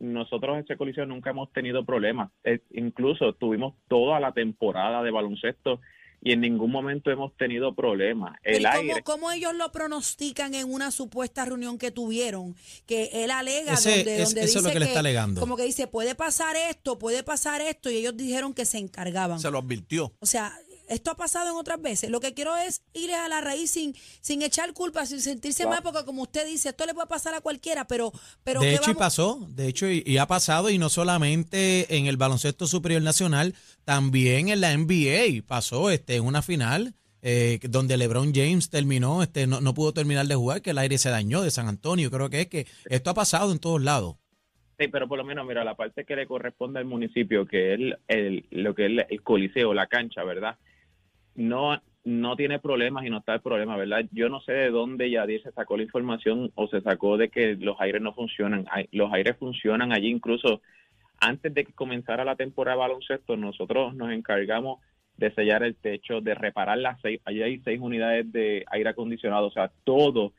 nosotros 0.00 0.58
ese 0.58 0.76
coliseo 0.76 1.06
nunca 1.06 1.30
hemos 1.30 1.52
tenido 1.52 1.84
problemas. 1.84 2.32
Eh, 2.42 2.58
incluso 2.72 3.32
tuvimos 3.34 3.74
toda 3.86 4.18
la 4.18 4.32
temporada 4.32 5.04
de 5.04 5.12
baloncesto 5.12 5.80
y 6.20 6.32
en 6.32 6.40
ningún 6.40 6.72
momento 6.72 7.12
hemos 7.12 7.32
tenido 7.36 7.76
problemas. 7.76 8.36
El 8.42 8.62
¿Y 8.62 8.64
cómo, 8.64 8.76
aire, 8.80 9.02
cómo 9.04 9.30
ellos 9.30 9.54
lo 9.54 9.70
pronostican 9.70 10.54
en 10.54 10.72
una 10.72 10.90
supuesta 10.90 11.44
reunión 11.44 11.78
que 11.78 11.92
tuvieron? 11.92 12.56
Que 12.84 13.10
él 13.22 13.30
alega 13.30 13.74
Ese- 13.74 13.96
donde, 13.98 14.16
es- 14.22 14.24
donde 14.24 14.40
eso 14.42 14.58
es 14.58 14.64
lo 14.64 14.68
dice 14.68 14.72
que 14.72 14.80
le 14.80 14.86
está 14.86 14.98
alegando. 15.00 15.40
Como 15.40 15.56
que 15.56 15.62
dice, 15.62 15.86
puede 15.86 16.16
pasar 16.16 16.56
esto, 16.56 16.98
puede 16.98 17.22
pasar 17.22 17.60
esto, 17.60 17.88
y 17.88 17.98
ellos 17.98 18.16
dijeron 18.16 18.52
que 18.52 18.64
se 18.64 18.78
encargaban. 18.78 19.38
Se 19.38 19.48
lo 19.48 19.58
advirtió. 19.58 20.12
O 20.18 20.26
sea, 20.26 20.52
esto 20.92 21.10
ha 21.10 21.16
pasado 21.16 21.50
en 21.50 21.56
otras 21.56 21.80
veces. 21.82 22.10
Lo 22.10 22.20
que 22.20 22.34
quiero 22.34 22.56
es 22.56 22.82
ir 22.92 23.12
a 23.14 23.28
la 23.28 23.40
raíz 23.40 23.70
sin, 23.70 23.94
sin 24.20 24.42
echar 24.42 24.72
culpa, 24.72 25.04
sin 25.06 25.20
sentirse 25.20 25.66
mal, 25.66 25.82
porque 25.82 26.04
como 26.04 26.22
usted 26.22 26.46
dice, 26.46 26.70
esto 26.70 26.86
le 26.86 26.94
puede 26.94 27.06
pasar 27.08 27.34
a 27.34 27.40
cualquiera, 27.40 27.86
pero, 27.86 28.12
pero 28.44 28.60
de 28.60 28.68
¿qué 28.68 28.74
hecho, 28.76 28.90
y 28.90 28.94
pasó, 28.94 29.46
de 29.50 29.68
hecho, 29.68 29.88
y, 29.90 30.02
y 30.06 30.18
ha 30.18 30.26
pasado, 30.26 30.70
y 30.70 30.78
no 30.78 30.88
solamente 30.88 31.96
en 31.96 32.06
el 32.06 32.16
baloncesto 32.16 32.66
superior 32.66 33.02
nacional, 33.02 33.54
también 33.84 34.48
en 34.48 34.60
la 34.60 34.76
NBA 34.76 35.42
pasó 35.46 35.90
este, 35.90 36.16
en 36.16 36.24
una 36.24 36.42
final. 36.42 36.94
eh, 37.24 37.60
donde 37.62 37.96
LeBron 37.96 38.32
James 38.34 38.68
terminó, 38.68 39.22
este, 39.22 39.46
no, 39.46 39.60
no 39.60 39.74
pudo 39.74 39.92
terminar 39.92 40.26
de 40.26 40.34
jugar, 40.34 40.60
que 40.60 40.70
el 40.70 40.78
aire 40.78 40.98
se 40.98 41.08
dañó 41.08 41.40
de 41.42 41.52
San 41.52 41.68
Antonio. 41.68 42.10
Creo 42.10 42.28
que 42.28 42.40
es 42.42 42.46
que 42.48 42.66
esto 42.86 43.10
ha 43.10 43.14
pasado 43.14 43.52
en 43.52 43.60
todos 43.60 43.80
lados. 43.80 44.16
Sí, 44.76 44.88
pero 44.88 45.06
por 45.06 45.18
lo 45.18 45.24
menos, 45.24 45.46
mira, 45.46 45.62
la 45.62 45.76
parte 45.76 46.04
que 46.04 46.16
le 46.16 46.26
corresponde 46.26 46.80
al 46.80 46.84
municipio, 46.86 47.46
que 47.46 47.74
es 47.74 47.78
el, 47.80 47.96
el- 48.08 48.46
lo 48.50 48.74
que 48.74 48.86
es 48.86 48.92
el 49.08 49.22
coliseo, 49.22 49.72
la 49.72 49.86
cancha, 49.86 50.24
¿verdad? 50.24 50.58
No, 51.34 51.80
no 52.04 52.36
tiene 52.36 52.58
problemas 52.58 53.04
y 53.04 53.10
no 53.10 53.18
está 53.18 53.34
el 53.34 53.40
problema, 53.40 53.76
¿verdad? 53.76 54.04
Yo 54.12 54.28
no 54.28 54.40
sé 54.40 54.52
de 54.52 54.70
dónde 54.70 55.10
Yadir 55.10 55.42
se 55.42 55.52
sacó 55.52 55.76
la 55.76 55.84
información 55.84 56.50
o 56.54 56.66
se 56.68 56.80
sacó 56.80 57.16
de 57.16 57.28
que 57.28 57.56
los 57.56 57.80
aires 57.80 58.02
no 58.02 58.12
funcionan. 58.12 58.66
Los 58.90 59.12
aires 59.12 59.36
funcionan 59.38 59.92
allí, 59.92 60.08
incluso 60.08 60.60
antes 61.20 61.54
de 61.54 61.64
que 61.64 61.72
comenzara 61.72 62.24
la 62.24 62.36
temporada 62.36 62.76
de 62.76 62.80
baloncesto, 62.80 63.36
nosotros 63.36 63.94
nos 63.94 64.12
encargamos 64.12 64.80
de 65.16 65.32
sellar 65.34 65.62
el 65.62 65.76
techo, 65.76 66.20
de 66.20 66.34
reparar 66.34 66.78
las 66.78 67.00
seis, 67.00 67.20
allí 67.24 67.42
hay 67.42 67.60
seis 67.60 67.80
unidades 67.80 68.30
de 68.32 68.64
aire 68.70 68.90
acondicionado, 68.90 69.46
o 69.46 69.52
sea, 69.52 69.70
todo 69.84 70.32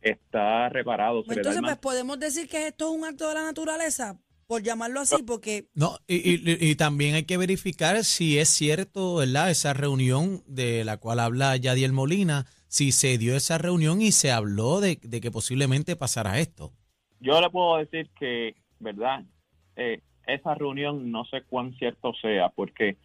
está 0.00 0.68
reparado. 0.68 1.24
da 1.24 1.34
Entonces, 1.34 1.60
pues 1.62 1.78
podemos 1.78 2.20
decir 2.20 2.48
que 2.48 2.68
esto 2.68 2.88
es 2.88 2.98
un 2.98 3.04
acto 3.04 3.28
de 3.28 3.34
la 3.34 3.42
naturaleza, 3.44 4.16
por 4.48 4.62
llamarlo 4.62 5.00
así, 5.00 5.22
porque 5.22 5.66
No, 5.74 5.98
y, 6.08 6.16
y- 6.16 6.70
y 6.70 6.74
también 6.74 7.14
hay 7.14 7.24
que 7.24 7.36
verificar 7.36 8.02
si 8.04 8.38
es 8.38 8.48
cierto, 8.48 9.16
¿verdad? 9.16 9.50
Esa 9.50 9.74
reunión 9.74 10.42
de 10.46 10.84
la 10.84 10.96
cual 10.96 11.20
habla 11.20 11.56
Yadiel 11.56 11.92
Molina, 11.92 12.46
si 12.66 12.90
se 12.92 13.18
dio 13.18 13.36
esa 13.36 13.58
reunión 13.58 14.00
y 14.02 14.10
se 14.10 14.32
habló 14.32 14.80
de, 14.80 14.98
de 15.02 15.20
que 15.20 15.30
posiblemente 15.30 15.96
pasara 15.96 16.38
esto. 16.40 16.72
yo 17.20 17.40
le 17.40 17.50
puedo 17.50 17.76
decir 17.78 18.10
que, 18.18 18.54
¿verdad? 18.80 19.24
Eh, 19.76 20.00
esa 20.26 20.54
reunión 20.54 21.10
no 21.10 21.24
sé 21.26 21.42
cuán 21.42 21.74
cierto 21.78 22.12
sea, 22.20 22.48
porque 22.50 22.96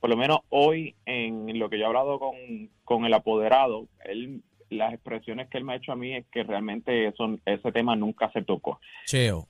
por 0.00 0.10
lo 0.10 0.16
menos 0.16 0.40
hoy 0.48 0.94
en 1.06 1.58
lo 1.58 1.68
que 1.70 1.78
yo 1.78 1.84
he 1.84 1.86
hablado 1.86 2.18
con, 2.18 2.36
con 2.84 3.04
el 3.04 3.14
apoderado, 3.14 3.88
él, 4.04 4.42
las 4.70 4.92
expresiones 4.94 5.48
que 5.48 5.58
él 5.58 5.64
me 5.64 5.72
ha 5.72 5.76
hecho 5.76 5.92
a 5.92 5.96
mí 5.96 6.14
es 6.14 6.26
que 6.30 6.44
realmente 6.44 7.08
eso, 7.08 7.36
ese 7.46 7.72
tema 7.72 7.96
nunca 7.96 8.30
se 8.32 8.42
tocó. 8.42 8.80
Cheo. 9.06 9.46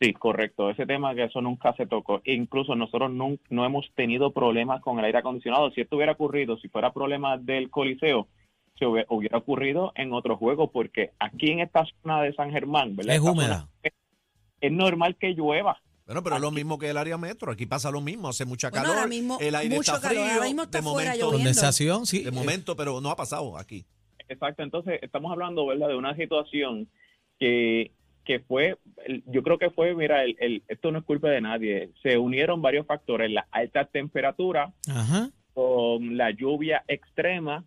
Sí, 0.00 0.12
correcto. 0.12 0.70
Ese 0.70 0.86
tema 0.86 1.14
que 1.14 1.24
eso 1.24 1.40
nunca 1.40 1.74
se 1.74 1.86
tocó. 1.86 2.20
E 2.24 2.32
incluso 2.34 2.76
nosotros 2.76 3.10
no, 3.10 3.36
no 3.50 3.64
hemos 3.64 3.90
tenido 3.94 4.32
problemas 4.32 4.80
con 4.80 4.98
el 4.98 5.04
aire 5.04 5.18
acondicionado. 5.18 5.70
Si 5.72 5.80
esto 5.80 5.96
hubiera 5.96 6.12
ocurrido, 6.12 6.56
si 6.58 6.68
fuera 6.68 6.92
problema 6.92 7.36
del 7.36 7.68
Coliseo, 7.68 8.28
se 8.78 8.86
hubiera, 8.86 9.06
hubiera 9.10 9.38
ocurrido 9.38 9.92
en 9.96 10.12
otro 10.12 10.36
juego, 10.36 10.70
porque 10.70 11.10
aquí 11.18 11.50
en 11.50 11.60
esta 11.60 11.84
zona 12.02 12.22
de 12.22 12.32
San 12.34 12.52
Germán, 12.52 12.94
¿verdad? 12.94 13.14
Es 13.16 13.18
Esta 13.20 13.30
húmeda. 13.32 13.68
es 14.60 14.72
normal 14.72 15.16
que 15.16 15.32
llueva. 15.34 15.80
Bueno, 16.06 16.22
pero 16.22 16.36
es 16.36 16.42
lo 16.42 16.50
mismo 16.52 16.78
que 16.78 16.88
el 16.88 16.96
área 16.96 17.18
metro. 17.18 17.50
Aquí 17.52 17.66
pasa 17.66 17.90
lo 17.90 18.00
mismo. 18.00 18.28
Hace 18.28 18.44
mucha 18.46 18.70
Bueno, 18.70 18.84
calor. 18.84 18.98
ahora 18.98 19.08
mismo 19.08 19.36
el 19.40 19.54
aire 19.56 19.74
mucho 19.76 19.94
está 19.96 20.08
calor, 20.08 20.22
frío. 20.22 20.34
ahora 20.36 20.46
mismo 20.46 20.62
está 20.62 20.78
de 20.78 20.82
fuera 20.84 21.10
momento. 21.10 21.30
Condensación, 21.32 22.06
sí. 22.06 22.22
de 22.22 22.30
momento, 22.30 22.76
pero 22.76 23.00
no 23.00 23.10
ha 23.10 23.16
pasado 23.16 23.58
aquí. 23.58 23.84
Exacto. 24.28 24.62
Entonces, 24.62 25.00
estamos 25.02 25.32
hablando, 25.32 25.66
¿verdad?, 25.66 25.88
de 25.88 25.96
una 25.96 26.14
situación 26.16 26.88
que, 27.38 27.90
que 28.28 28.40
fue, 28.40 28.76
yo 29.24 29.42
creo 29.42 29.56
que 29.56 29.70
fue, 29.70 29.94
mira, 29.94 30.22
el, 30.22 30.36
el- 30.38 30.62
esto 30.68 30.92
no 30.92 30.98
es 30.98 31.04
culpa 31.06 31.30
de 31.30 31.40
nadie. 31.40 31.88
Se 32.02 32.18
unieron 32.18 32.60
varios 32.60 32.86
factores, 32.86 33.30
la 33.30 33.46
alta 33.50 33.86
temperatura, 33.86 34.70
Ajá. 34.86 35.30
con 35.54 36.18
la 36.18 36.30
lluvia 36.30 36.84
extrema 36.88 37.64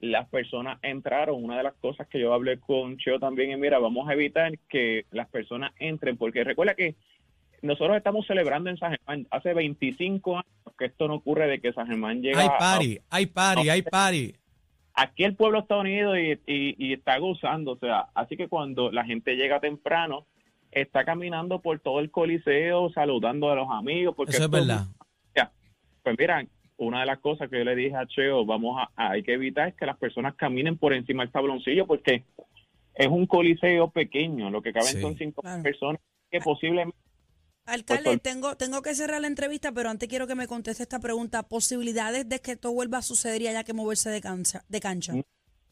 las 0.00 0.26
personas 0.30 0.78
entraron. 0.80 1.44
Una 1.44 1.58
de 1.58 1.62
las 1.64 1.74
cosas 1.74 2.06
que 2.08 2.18
yo 2.20 2.32
hablé 2.32 2.58
con 2.58 2.96
Cheo 2.96 3.18
también 3.20 3.50
es, 3.50 3.58
mira, 3.58 3.78
vamos 3.78 4.08
a 4.08 4.14
evitar 4.14 4.50
que 4.70 5.04
las 5.10 5.28
personas 5.28 5.72
entren, 5.78 6.16
porque 6.16 6.42
recuerda 6.42 6.74
que 6.74 6.94
nosotros 7.60 7.94
estamos 7.96 8.26
celebrando 8.26 8.70
en 8.70 8.78
San 8.78 8.92
Germán 8.92 9.26
hace 9.30 9.52
25 9.52 10.36
años 10.36 10.46
que 10.78 10.86
esto 10.86 11.06
no 11.08 11.16
ocurre 11.16 11.48
de 11.48 11.60
que 11.60 11.72
San 11.74 11.86
Germán 11.88 12.22
llega 12.22 12.40
Hay 12.40 12.48
party, 12.58 12.98
hay 13.10 13.26
party, 13.26 13.68
hay 13.68 13.82
party. 13.82 14.34
Aquí 15.02 15.24
el 15.24 15.34
pueblo 15.36 15.60
está 15.60 15.76
unido 15.76 16.18
y, 16.18 16.32
y- 16.46 16.74
y 16.78 16.92
está 16.94 17.18
gozando, 17.18 17.72
o 17.72 17.78
sea, 17.78 18.06
así 18.14 18.36
que 18.36 18.48
cuando 18.48 18.90
la 18.90 19.04
gente 19.04 19.36
llega 19.36 19.60
temprano, 19.60 20.26
está 20.70 21.04
caminando 21.04 21.60
por 21.60 21.80
todo 21.80 22.00
el 22.00 22.10
coliseo, 22.10 22.90
saludando 22.90 23.50
a 23.50 23.54
los 23.54 23.68
amigos, 23.70 24.14
porque 24.16 24.32
Eso 24.32 24.44
es 24.44 24.50
verdad. 24.50 24.84
ya. 25.34 25.50
Pues 26.02 26.16
mira, 26.18 26.44
una 26.76 27.00
de 27.00 27.06
las 27.06 27.18
cosas 27.18 27.48
que 27.48 27.58
yo 27.58 27.64
le 27.64 27.74
dije 27.74 27.96
a 27.96 28.06
Cheo, 28.06 28.44
vamos 28.44 28.76
a, 28.78 28.90
a- 28.94 29.10
hay 29.12 29.22
que 29.22 29.32
evitar 29.34 29.68
es 29.68 29.74
que 29.74 29.86
las 29.86 29.96
personas 29.98 30.34
caminen 30.34 30.76
por 30.76 30.92
encima 30.92 31.22
del 31.22 31.32
tabloncillo, 31.32 31.86
porque 31.86 32.24
es 32.94 33.06
un 33.08 33.26
coliseo 33.26 33.90
pequeño, 33.90 34.50
lo 34.50 34.60
que 34.62 34.72
caben 34.72 34.88
Sí. 34.88 35.00
son 35.00 35.16
cinco 35.16 35.40
Claro. 35.42 35.62
personas 35.62 36.00
que 36.30 36.40
posiblemente 36.40 36.96
Alcalde, 37.68 38.18
tengo, 38.18 38.56
tengo 38.56 38.82
que 38.82 38.94
cerrar 38.94 39.20
la 39.20 39.26
entrevista, 39.26 39.72
pero 39.72 39.90
antes 39.90 40.08
quiero 40.08 40.26
que 40.26 40.34
me 40.34 40.46
conteste 40.46 40.82
esta 40.82 40.98
pregunta. 40.98 41.42
¿Posibilidades 41.42 42.28
de 42.28 42.40
que 42.40 42.52
esto 42.52 42.72
vuelva 42.72 42.98
a 42.98 43.02
suceder 43.02 43.42
y 43.42 43.46
haya 43.48 43.62
que 43.64 43.72
moverse 43.74 44.08
de 44.10 44.20
cancha? 44.20 44.64
De 44.68 44.80
cancha? 44.80 45.14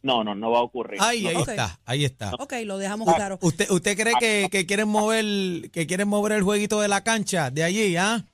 no, 0.03 0.23
no, 0.23 0.35
no 0.35 0.50
va 0.50 0.59
a 0.59 0.62
ocurrir. 0.62 1.00
Ay, 1.03 1.23
No, 1.23 1.31
ahí 1.31 1.37
Ok. 1.37 1.49
está, 1.49 1.81
ahí 1.85 2.05
está. 2.05 2.35
Ok, 2.35 2.53
lo 2.65 2.79
dejamos 2.79 3.09
Ah, 3.09 3.15
claro. 3.17 3.38
¿Usted, 3.41 3.69
usted 3.71 3.97
cree 3.97 4.15
que, 4.21 4.49
que 4.50 4.67
quieren 4.67 4.88
mover 4.88 5.71
que 5.71 5.87
quieren 5.87 6.07
mover 6.07 6.33
el 6.33 6.43
jueguito 6.43 6.81
de 6.81 6.88
la 6.88 7.03
cancha 7.03 7.50
de 7.50 7.65
allí, 7.65 7.97
ah? 7.97 8.25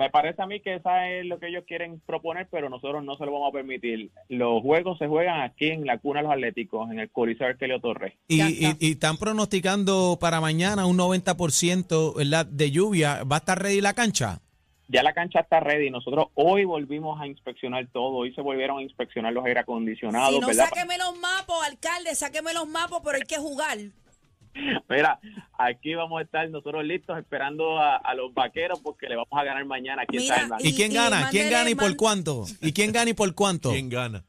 Me 0.00 0.08
parece 0.08 0.40
a 0.40 0.46
mí 0.46 0.60
que 0.60 0.76
esa 0.76 1.10
es 1.10 1.26
lo 1.26 1.38
que 1.38 1.48
ellos 1.48 1.64
quieren 1.66 2.00
proponer, 2.06 2.48
pero 2.50 2.70
nosotros 2.70 3.04
no 3.04 3.18
se 3.18 3.26
lo 3.26 3.32
vamos 3.32 3.50
a 3.50 3.52
permitir. 3.52 4.10
Los 4.30 4.62
juegos 4.62 4.96
se 4.96 5.06
juegan 5.06 5.42
aquí 5.42 5.66
en 5.66 5.84
la 5.84 5.98
cuna 5.98 6.20
de 6.20 6.22
los 6.22 6.32
Atléticos, 6.32 6.90
en 6.90 7.00
el 7.00 7.10
Coliseo 7.10 7.48
Arquelio 7.48 7.80
Torres. 7.80 8.14
Y, 8.26 8.40
y, 8.40 8.76
y 8.80 8.92
están 8.92 9.18
pronosticando 9.18 10.16
para 10.18 10.40
mañana 10.40 10.86
un 10.86 10.96
90% 10.96 12.16
¿verdad? 12.16 12.46
de 12.46 12.70
lluvia. 12.70 13.24
¿Va 13.24 13.36
a 13.36 13.38
estar 13.40 13.62
ready 13.62 13.82
la 13.82 13.92
cancha? 13.92 14.40
Ya 14.88 15.02
la 15.02 15.12
cancha 15.12 15.40
está 15.40 15.60
ready. 15.60 15.90
Nosotros 15.90 16.28
hoy 16.34 16.64
volvimos 16.64 17.20
a 17.20 17.26
inspeccionar 17.26 17.86
todo. 17.92 18.16
Hoy 18.16 18.34
se 18.34 18.40
volvieron 18.40 18.78
a 18.78 18.82
inspeccionar 18.82 19.34
los 19.34 19.44
aire 19.44 19.60
acondicionados, 19.60 20.34
Si 20.34 20.40
no, 20.40 20.46
¿verdad? 20.46 20.64
sáqueme 20.64 20.96
los 20.96 21.18
mapos, 21.18 21.56
alcalde, 21.66 22.14
sáqueme 22.14 22.54
los 22.54 22.66
mapos, 22.66 23.02
pero 23.04 23.16
hay 23.16 23.24
que 23.24 23.36
jugar. 23.36 23.76
Mira, 24.88 25.18
aquí 25.58 25.94
vamos 25.94 26.20
a 26.20 26.22
estar 26.24 26.48
nosotros 26.50 26.84
listos 26.84 27.18
esperando 27.18 27.78
a, 27.78 27.96
a 27.96 28.14
los 28.14 28.32
vaqueros 28.34 28.80
porque 28.80 29.08
le 29.08 29.16
vamos 29.16 29.32
a 29.32 29.44
ganar 29.44 29.64
mañana 29.64 30.02
aquí 30.02 30.18
Mira. 30.18 30.48
¿Y, 30.60 30.68
Y- 30.68 30.74
quién 30.74 30.92
y 30.92 30.94
gana? 30.94 31.28
¿Quién 31.30 31.50
gana 31.50 31.70
y 31.70 31.74
por 31.74 31.94
cuánto? 31.96 32.44
¿Y 32.60 32.72
quién 32.72 32.92
gana 32.92 33.10
y 33.10 33.14
por 33.14 33.34
cuánto? 33.34 33.70
¿Quién 33.70 33.88
gana? 33.88 34.24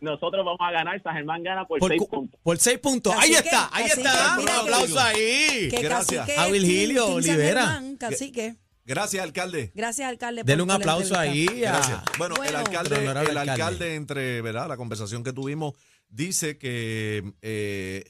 Nosotros 0.00 0.44
vamos 0.46 0.60
a 0.60 0.70
ganar. 0.70 1.02
San 1.02 1.14
Germán 1.14 1.42
gana 1.42 1.66
por, 1.66 1.78
Por, 1.78 1.90
seis 1.90 2.02
puntos. 2.08 2.40
por 2.42 2.56
seis 2.58 2.78
puntos. 2.78 3.14
Cacique, 3.14 3.36
ahí 3.36 3.42
está, 3.44 3.68
ahí 3.70 3.82
cacique, 3.84 4.00
está. 4.08 4.38
Un 4.38 4.44
que- 4.46 4.52
aplauso 4.52 4.98
ahí. 5.00 5.68
Que 5.70 5.82
Gracias. 5.82 6.20
cacique 6.26 6.40
A 6.40 6.46
Virgilio 6.46 7.06
Olivera. 7.08 7.82
Cacique. 7.98 8.54
Gracias, 8.86 9.22
alcalde. 9.22 9.70
Gracias, 9.74 10.08
alcalde. 10.08 10.42
Dele 10.42 10.62
un 10.62 10.70
aplauso 10.70 11.16
ahí. 11.18 11.44
Gracias. 11.46 12.02
Bueno, 12.18 12.34
el 12.42 12.56
alcalde, 12.56 12.96
el 13.04 13.08
alcalde, 13.16 13.50
alcalde. 13.50 13.94
entre 13.94 14.40
¿verdad? 14.40 14.68
la 14.68 14.76
conversación 14.78 15.22
que 15.22 15.32
tuvimos, 15.34 15.74
dice 16.08 16.56
que 16.56 17.22
eh, 17.42 18.04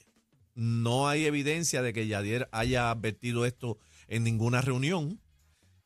no 0.55 1.07
hay 1.07 1.25
evidencia 1.25 1.81
de 1.81 1.93
que 1.93 2.07
Yadier 2.07 2.49
haya 2.51 2.91
advertido 2.91 3.45
esto 3.45 3.77
en 4.07 4.23
ninguna 4.23 4.61
reunión, 4.61 5.19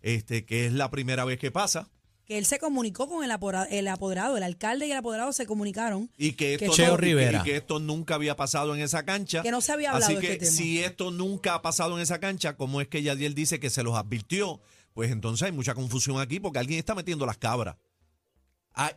este, 0.01 0.45
que 0.45 0.65
es 0.65 0.73
la 0.73 0.89
primera 0.91 1.25
vez 1.25 1.39
que 1.39 1.51
pasa. 1.51 1.89
Que 2.25 2.39
él 2.39 2.45
se 2.47 2.57
comunicó 2.57 3.07
con 3.07 3.23
el, 3.23 3.29
apora- 3.29 3.67
el 3.69 3.87
apoderado, 3.87 4.35
el 4.35 4.41
alcalde 4.41 4.87
y 4.87 4.91
el 4.91 4.97
apoderado 4.97 5.31
se 5.31 5.45
comunicaron. 5.45 6.09
Y 6.17 6.31
que 6.33 6.55
esto, 6.55 6.71
Cheo 6.73 6.87
no, 6.87 6.93
y 6.93 6.95
que- 6.97 7.01
Rivera. 7.01 7.39
y 7.39 7.43
que 7.43 7.55
esto 7.55 7.79
nunca 7.79 8.15
había 8.15 8.35
pasado 8.35 8.73
en 8.75 8.81
esa 8.81 9.05
cancha. 9.05 9.43
Que 9.43 9.51
no 9.51 9.61
se 9.61 9.71
había 9.73 9.91
hablado 9.91 10.05
Así 10.11 10.15
de 10.15 10.21
que 10.21 10.33
este 10.33 10.45
tema. 10.45 10.57
si 10.57 10.79
esto 10.83 11.11
nunca 11.11 11.53
ha 11.53 11.61
pasado 11.61 11.95
en 11.95 12.01
esa 12.01 12.19
cancha, 12.19 12.57
¿cómo 12.57 12.81
es 12.81 12.87
que 12.87 13.03
Yadiel 13.03 13.35
dice 13.35 13.59
que 13.59 13.69
se 13.69 13.83
los 13.83 13.95
advirtió? 13.95 14.59
Pues 14.95 15.11
entonces 15.11 15.43
hay 15.45 15.51
mucha 15.51 15.75
confusión 15.75 16.19
aquí 16.19 16.39
porque 16.39 16.57
alguien 16.57 16.79
está 16.79 16.95
metiendo 16.95 17.27
las 17.27 17.37
cabras. 17.37 17.75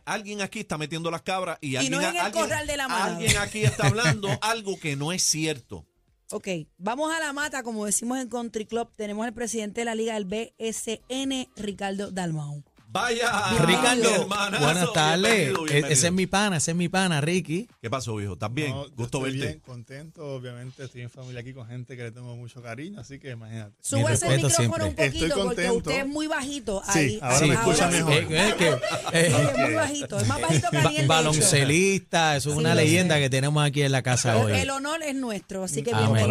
Alguien 0.05 0.41
aquí 0.41 0.59
está 0.59 0.77
metiendo 0.77 1.09
las 1.09 1.21
cabras 1.21 1.57
y, 1.61 1.75
alguien, 1.75 1.93
no 1.93 2.01
en 2.01 2.15
el 2.15 2.17
alguien- 2.21 2.43
corral 2.43 2.67
de 2.67 2.77
la 2.77 2.87
manada. 2.87 3.15
alguien 3.15 3.37
aquí 3.37 3.63
está 3.63 3.87
hablando 3.87 4.29
algo 4.41 4.79
que 4.79 4.95
no 4.95 5.11
es 5.11 5.23
cierto. 5.23 5.85
Ok, 6.31 6.47
vamos 6.77 7.11
a 7.11 7.19
la 7.19 7.33
mata, 7.33 7.63
como 7.63 7.85
decimos 7.87 8.19
en 8.19 8.29
Country 8.29 8.65
Club. 8.65 8.91
Tenemos 8.95 9.25
al 9.25 9.33
presidente 9.33 9.81
de 9.81 9.85
la 9.85 9.95
liga 9.95 10.13
del 10.13 10.25
BSN, 10.25 11.49
Ricardo 11.55 12.11
Dalmau. 12.11 12.63
Vaya, 12.91 13.51
Ricardo, 13.67 14.09
hermanazo, 14.15 14.63
buenas 14.65 14.93
tardes. 14.93 15.53
bienvenido, 15.53 15.67
E-. 15.87 15.93
Ese 15.93 16.07
es 16.07 16.11
mi 16.13 16.25
pana, 16.25 16.57
ese 16.57 16.71
es 16.71 16.77
mi 16.77 16.89
pana, 16.89 17.21
Ricky. 17.21 17.69
¿Qué 17.79 17.87
pasó, 17.87 18.15
viejo? 18.15 18.33
¿Estás 18.33 18.51
bien? 18.51 18.71
No, 18.71 18.85
Gusto 18.95 19.03
estoy 19.19 19.21
verte. 19.33 19.45
bien, 19.45 19.59
contento, 19.59 20.25
obviamente 20.35 20.85
estoy 20.85 21.01
en 21.03 21.11
familia 21.11 21.41
aquí 21.41 21.53
con 21.53 21.67
gente 21.67 21.95
que 21.95 22.01
le 22.01 22.11
tengo 22.11 22.35
mucho 22.35 22.63
cariño, 22.63 22.99
así 22.99 23.19
que 23.19 23.29
imagínate. 23.29 23.75
El 23.91 24.07
respeto 24.07 24.33
micrófono 24.33 24.49
siempre. 24.49 24.83
un 24.85 24.95
poquito 24.95 25.03
Estoy 25.25 25.29
porque 25.29 25.45
contento. 25.45 25.73
usted 25.77 25.99
es 25.99 26.07
muy 26.07 26.25
bajito. 26.25 26.81
Sí, 26.91 26.99
ahí. 26.99 27.19
ahora 27.21 27.45
me 27.47 27.53
escucha 27.53 27.91
sí. 27.91 27.97
mejor. 27.97 28.13
Eh, 28.13 28.55
que, 28.57 28.71
Sí, 28.71 29.35
es 29.35 29.57
muy 29.59 29.73
bajito, 29.75 30.17
es 30.19 30.27
más 30.27 30.41
bajito 30.41 30.67
que 30.71 30.77
ba- 30.77 30.91
baloncelista, 31.05 32.37
eso 32.37 32.49
es 32.49 32.55
Sí, 32.55 32.59
una 32.59 32.73
leyenda 32.73 33.15
sé. 33.15 33.21
que 33.21 33.29
tenemos 33.29 33.63
aquí 33.63 33.83
en 33.83 33.91
la 33.91 34.01
casa 34.01 34.35
El, 34.35 34.45
hoy. 34.45 34.51
el 34.61 34.69
honor 34.71 35.03
es 35.03 35.13
nuestro, 35.13 35.63
así 35.63 35.83
que 35.83 35.93
bienvenido 35.93 36.17
es 36.17 36.23
a 36.23 36.27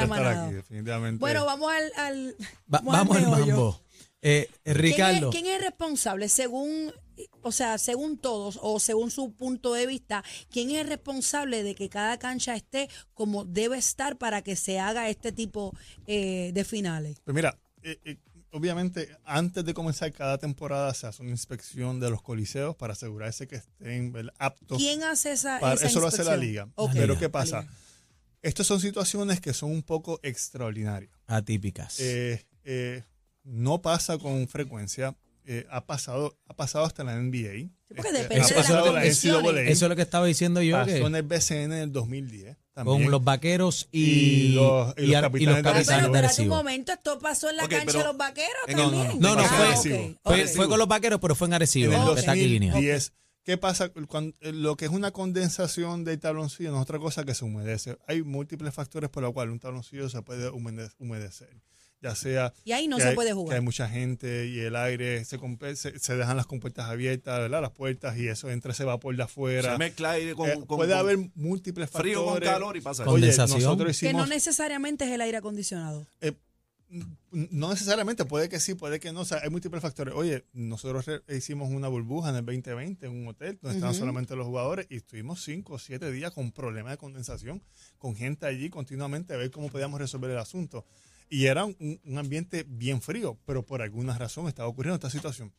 la. 0.00 1.12
Bueno, 1.18 1.44
vamos 1.44 1.70
al, 1.70 1.92
al 2.02 2.34
Va- 2.72 2.80
vamos 2.82 3.14
al 3.18 3.26
mambo. 3.28 3.80
Eh, 4.20 4.48
¿Quién 4.64 4.76
Ricardo, 4.76 5.30
es, 5.30 5.34
quién 5.34 5.46
es 5.46 5.60
responsable 5.62 6.28
según, 6.28 6.92
o 7.42 7.52
sea, 7.52 7.78
según 7.78 8.18
todos 8.18 8.58
o 8.62 8.80
según 8.80 9.10
su 9.10 9.32
punto 9.32 9.74
de 9.74 9.86
vista, 9.86 10.24
quién 10.50 10.70
es 10.72 10.88
responsable 10.88 11.62
de 11.62 11.74
que 11.74 11.88
cada 11.88 12.18
cancha 12.18 12.56
esté 12.56 12.88
como 13.14 13.44
debe 13.44 13.78
estar 13.78 14.16
para 14.18 14.42
que 14.42 14.56
se 14.56 14.80
haga 14.80 15.08
este 15.08 15.30
tipo 15.30 15.72
eh, 16.06 16.50
de 16.52 16.64
finales? 16.64 17.18
Pues 17.24 17.34
mira, 17.34 17.56
eh, 17.82 17.98
eh, 18.04 18.16
obviamente 18.50 19.08
antes 19.24 19.64
de 19.64 19.72
comenzar 19.74 20.12
cada 20.12 20.38
temporada 20.38 20.92
se 20.94 21.06
hace 21.06 21.22
una 21.22 21.30
inspección 21.30 22.00
de 22.00 22.10
los 22.10 22.20
coliseos 22.22 22.74
para 22.74 22.94
asegurarse 22.94 23.46
que 23.46 23.56
estén 23.56 24.12
aptos. 24.38 24.78
¿Quién 24.78 25.04
hace 25.04 25.32
esa, 25.32 25.60
para- 25.60 25.74
esa 25.74 25.86
eso 25.86 26.00
lo 26.00 26.08
hace 26.08 26.24
la 26.24 26.36
liga. 26.36 26.68
Pero. 26.92 27.18
¿qué 27.18 27.28
pasa? 27.28 27.68
Estas 28.42 28.66
son 28.66 28.80
situaciones 28.80 29.40
que 29.40 29.52
son 29.52 29.70
un 29.70 29.82
poco 29.82 30.20
extraordinarias. 30.22 31.12
atípicas. 31.26 31.98
Eh, 32.00 32.44
eh, 32.64 33.02
no 33.48 33.80
pasa 33.82 34.18
con 34.18 34.46
frecuencia. 34.48 35.16
eh, 35.50 35.66
ha 35.70 35.86
pasado 35.86 36.36
ha 36.46 36.54
pasado 36.54 36.84
hasta 36.84 37.04
la 37.04 37.14
NBA. 37.16 37.70
porque 37.88 38.02
Este, 38.08 38.12
depende 38.22 38.44
ha 38.44 38.48
de 38.48 38.54
las 38.54 38.68
la. 38.68 39.00
NCAA, 39.00 39.62
Eso 39.62 39.86
es 39.86 39.88
lo 39.88 39.96
que 39.96 40.02
estaba 40.02 40.26
diciendo 40.26 40.60
yo, 40.60 40.76
pasó 40.76 40.86
que 40.90 40.98
en 40.98 41.14
el 41.16 41.22
BCN 41.22 41.62
en 41.72 41.72
el 41.72 41.92
2010. 41.92 42.56
También. 42.74 43.02
con 43.02 43.10
los 43.10 43.24
vaqueros 43.24 43.88
y, 43.90 44.00
Y 44.02 44.48
los- 44.52 44.94
y 44.98 45.00
los 45.00 45.08
y 45.10 45.14
a- 45.14 45.20
capitanes 45.22 45.56
Ah, 45.56 45.62
pero 45.64 46.06
espérate 46.06 46.42
un 46.42 46.48
momento, 46.48 46.92
esto 46.92 47.18
pasó 47.18 47.50
en 47.50 47.56
la 47.56 47.64
Ok, 47.64 47.70
cancha 47.70 47.98
de 47.98 48.04
los 48.04 48.16
vaqueros 48.16 48.52
Eh, 48.68 48.74
no, 48.76 48.90
no, 48.90 49.02
también. 49.02 49.20
No, 49.20 49.34
no, 49.34 49.40
Ah, 49.40 49.48
fue, 49.48 49.66
Arecibo. 49.66 49.96
ok, 49.96 50.18
fue, 50.22 50.42
ok. 50.44 50.48
fue 50.54 50.68
con 50.68 50.78
los 50.78 50.86
vaqueros, 50.86 51.18
pero 51.20 51.34
fue 51.34 51.48
en 51.48 51.54
Arecibo. 51.54 51.92
En 51.94 52.02
el 52.02 52.14
que 52.14 52.20
está 52.20 52.32
aquí 52.32 52.44
en 52.44 52.50
línea. 52.50 52.72
2010. 52.74 53.12
¿Qué 53.42 53.56
pasa? 53.56 53.88
Cuando, 53.88 54.36
eh, 54.42 54.52
lo 54.52 54.76
que 54.76 54.84
es 54.84 54.90
una 54.92 55.10
condensación 55.10 56.04
del 56.04 56.20
tabloncillo 56.20 56.70
no 56.70 56.76
es 56.76 56.82
otra 56.82 56.98
cosa 57.00 57.24
que 57.24 57.34
se 57.34 57.44
humedece. 57.46 57.96
Hay 58.06 58.22
múltiples 58.22 58.72
factores 58.74 59.08
por 59.10 59.22
los 59.24 59.32
cuales 59.32 59.52
un 59.54 59.58
tabloncillo 59.60 60.08
se 60.10 60.20
puede 60.22 60.50
humede- 60.50 60.90
humedecer. 60.98 61.48
Ya 62.00 62.14
sea 62.14 62.52
Y 62.64 62.70
ahí 62.72 62.86
no 62.86 62.96
que 62.96 63.02
se 63.02 63.08
hay- 63.08 63.14
puede 63.16 63.30
que 63.30 63.34
jugar. 63.34 63.56
hay 63.56 63.60
mucha 63.64 63.88
gente 63.88 64.46
y 64.46 64.60
el 64.60 64.76
aire 64.76 65.24
se, 65.24 65.36
compe- 65.38 65.74
se, 65.74 65.98
se 65.98 66.16
dejan 66.16 66.36
las 66.36 66.46
compuertas 66.46 66.86
abiertas, 66.86 67.40
¿verdad? 67.40 67.60
Las 67.60 67.72
puertas 67.72 68.16
y 68.16 68.28
eso 68.28 68.48
entra 68.50 68.70
ese 68.70 68.84
vapor 68.84 69.16
de 69.16 69.22
afuera. 69.24 69.72
Se 69.72 69.78
mezcla 69.78 70.12
aire 70.12 70.34
con, 70.36 70.48
Eh, 70.48 70.54
con- 70.54 70.66
puede 70.78 70.90
con 70.92 70.98
haber 71.00 71.18
múltiples 71.34 71.90
factores. 71.90 72.14
frío 72.16 72.24
con 72.24 72.38
calor 72.40 72.76
y 72.76 72.80
pasa 72.80 73.04
Con- 73.04 73.14
Oye, 73.14 73.22
Condensación. 73.22 73.60
nosotros 73.62 73.98
Que 73.98 74.06
no 74.06 74.10
hicimos 74.20 74.28
necesariamente 74.28 75.04
es 75.06 75.10
el 75.10 75.20
aire 75.22 75.38
acondicionado. 75.38 76.06
eh, 76.20 76.34
no 77.32 77.68
necesariamente, 77.68 78.24
puede 78.24 78.48
que 78.48 78.60
sí, 78.60 78.74
puede 78.74 78.98
que 78.98 79.12
no. 79.12 79.20
O 79.20 79.24
sea, 79.26 79.40
hay 79.42 79.50
múltiples 79.50 79.82
factores. 79.82 80.14
Oye, 80.14 80.44
nosotros 80.54 81.04
hicimos 81.28 81.68
una 81.70 81.88
burbuja 81.88 82.30
en 82.30 82.36
el 82.36 82.46
2020 82.46 83.06
en 83.06 83.12
un 83.12 83.28
hotel 83.28 83.58
donde 83.60 83.76
estaban 83.76 83.94
Ujú. 83.94 83.98
solamente 84.00 84.34
los 84.36 84.46
jugadores 84.46 84.86
y 84.88 84.96
estuvimos 84.96 85.42
cinco 85.44 85.74
o 85.74 85.78
siete 85.78 86.10
días 86.10 86.32
con 86.32 86.50
problemas 86.50 86.92
de 86.92 86.96
condensación, 86.96 87.60
con 87.98 88.16
gente 88.16 88.46
allí 88.46 88.70
continuamente 88.70 89.34
a 89.34 89.36
ver 89.36 89.50
cómo 89.50 89.68
podíamos 89.68 90.00
resolver 90.00 90.30
el 90.30 90.38
asunto. 90.38 90.86
Y 91.30 91.46
era 91.46 91.64
un, 91.64 92.00
un 92.04 92.18
ambiente 92.18 92.64
bien 92.66 93.02
frío, 93.02 93.38
pero 93.44 93.64
por 93.64 93.82
alguna 93.82 94.16
razón 94.16 94.48
estaba 94.48 94.68
ocurriendo 94.68 94.94
esta 94.96 95.10
situación. 95.10 95.52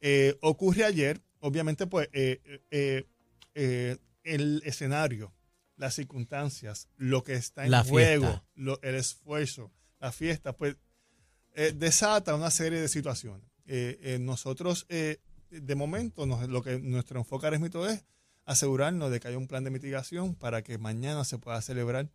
Eh, 0.00 0.36
ocurre 0.42 0.84
ayer, 0.84 1.20
obviamente, 1.40 1.86
pues 1.86 2.08
eh, 2.12 2.60
eh, 3.54 3.96
el 4.22 4.62
escenario, 4.64 5.32
las 5.76 5.94
circunstancias, 5.94 6.88
lo 6.96 7.22
que 7.24 7.34
está 7.34 7.64
en 7.64 7.70
La 7.72 7.82
juego, 7.84 8.44
lo- 8.54 8.80
el 8.82 8.94
esfuerzo, 8.94 9.72
la 10.00 10.12
fiesta, 10.12 10.52
pues 10.56 10.76
desata 11.74 12.34
una 12.34 12.50
serie 12.50 12.80
de 12.80 12.88
situaciones. 12.88 13.48
Nosotros, 14.20 14.86
de 14.88 15.74
momento, 15.74 16.26
nos- 16.26 16.48
lo 16.48 16.62
que 16.62 16.78
nuestro 16.78 17.18
enfoque 17.18 17.46
ahora 17.46 17.56
es 17.56 18.04
asegurarnos 18.44 19.10
de 19.10 19.18
que 19.20 19.28
haya 19.28 19.38
un 19.38 19.48
plan 19.48 19.64
de 19.64 19.70
mitigación 19.70 20.34
para 20.34 20.62
que 20.62 20.78
mañana 20.78 21.24
se 21.24 21.38
pueda 21.38 21.60
celebrar 21.60 22.08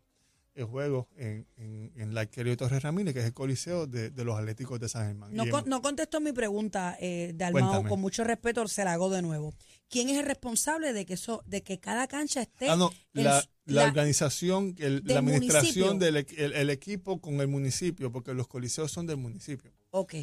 el 0.55 0.65
juego 0.65 1.07
en, 1.17 1.47
en, 1.57 1.91
en 1.95 2.13
la 2.13 2.21
Arquería 2.21 2.55
Torres 2.55 2.83
Ramírez, 2.83 3.13
que 3.13 3.21
es 3.21 3.25
el 3.25 3.33
coliseo 3.33 3.87
de, 3.87 4.09
de 4.11 4.23
los 4.23 4.37
Atléticos 4.37 4.79
de 4.79 4.87
San 4.87 5.07
Germán. 5.07 5.33
No, 5.33 5.49
con- 5.49 5.67
no 5.67 5.81
contestó 5.81 6.21
mi 6.21 6.31
pregunta, 6.31 6.95
eh, 6.99 7.31
Dalmao, 7.35 7.61
Cuéntame. 7.69 7.89
con 7.89 7.99
mucho 8.01 8.23
respeto, 8.23 8.67
se 8.67 8.83
la 8.85 8.93
hago 8.93 9.09
de 9.09 9.21
nuevo. 9.21 9.53
¿Quién 9.89 10.09
es 10.09 10.19
el 10.19 10.25
responsable 10.25 10.93
de 10.93 11.05
que 11.05 11.13
eso, 11.15 11.43
de 11.47 11.63
que 11.63 11.79
cada 11.79 12.07
cancha 12.07 12.41
esté 12.41 12.69
Ah, 12.69 12.75
no, 12.75 12.91
en 13.15 13.23
la, 13.23 13.31
la 13.65 13.81
la- 13.83 13.87
organización, 13.87 14.75
el- 14.77 15.01
la 15.05 15.19
administración 15.19 15.97
municipio. 15.97 15.99
del 15.99 16.15
el, 16.37 16.53
el 16.53 16.69
equipo 16.69 17.19
con 17.19 17.41
el 17.41 17.47
municipio, 17.47 18.11
porque 18.11 18.33
los 18.33 18.47
coliseos 18.47 18.91
son 18.91 19.07
del 19.07 19.17
municipio, 19.17 19.71
Ok. 19.91 20.13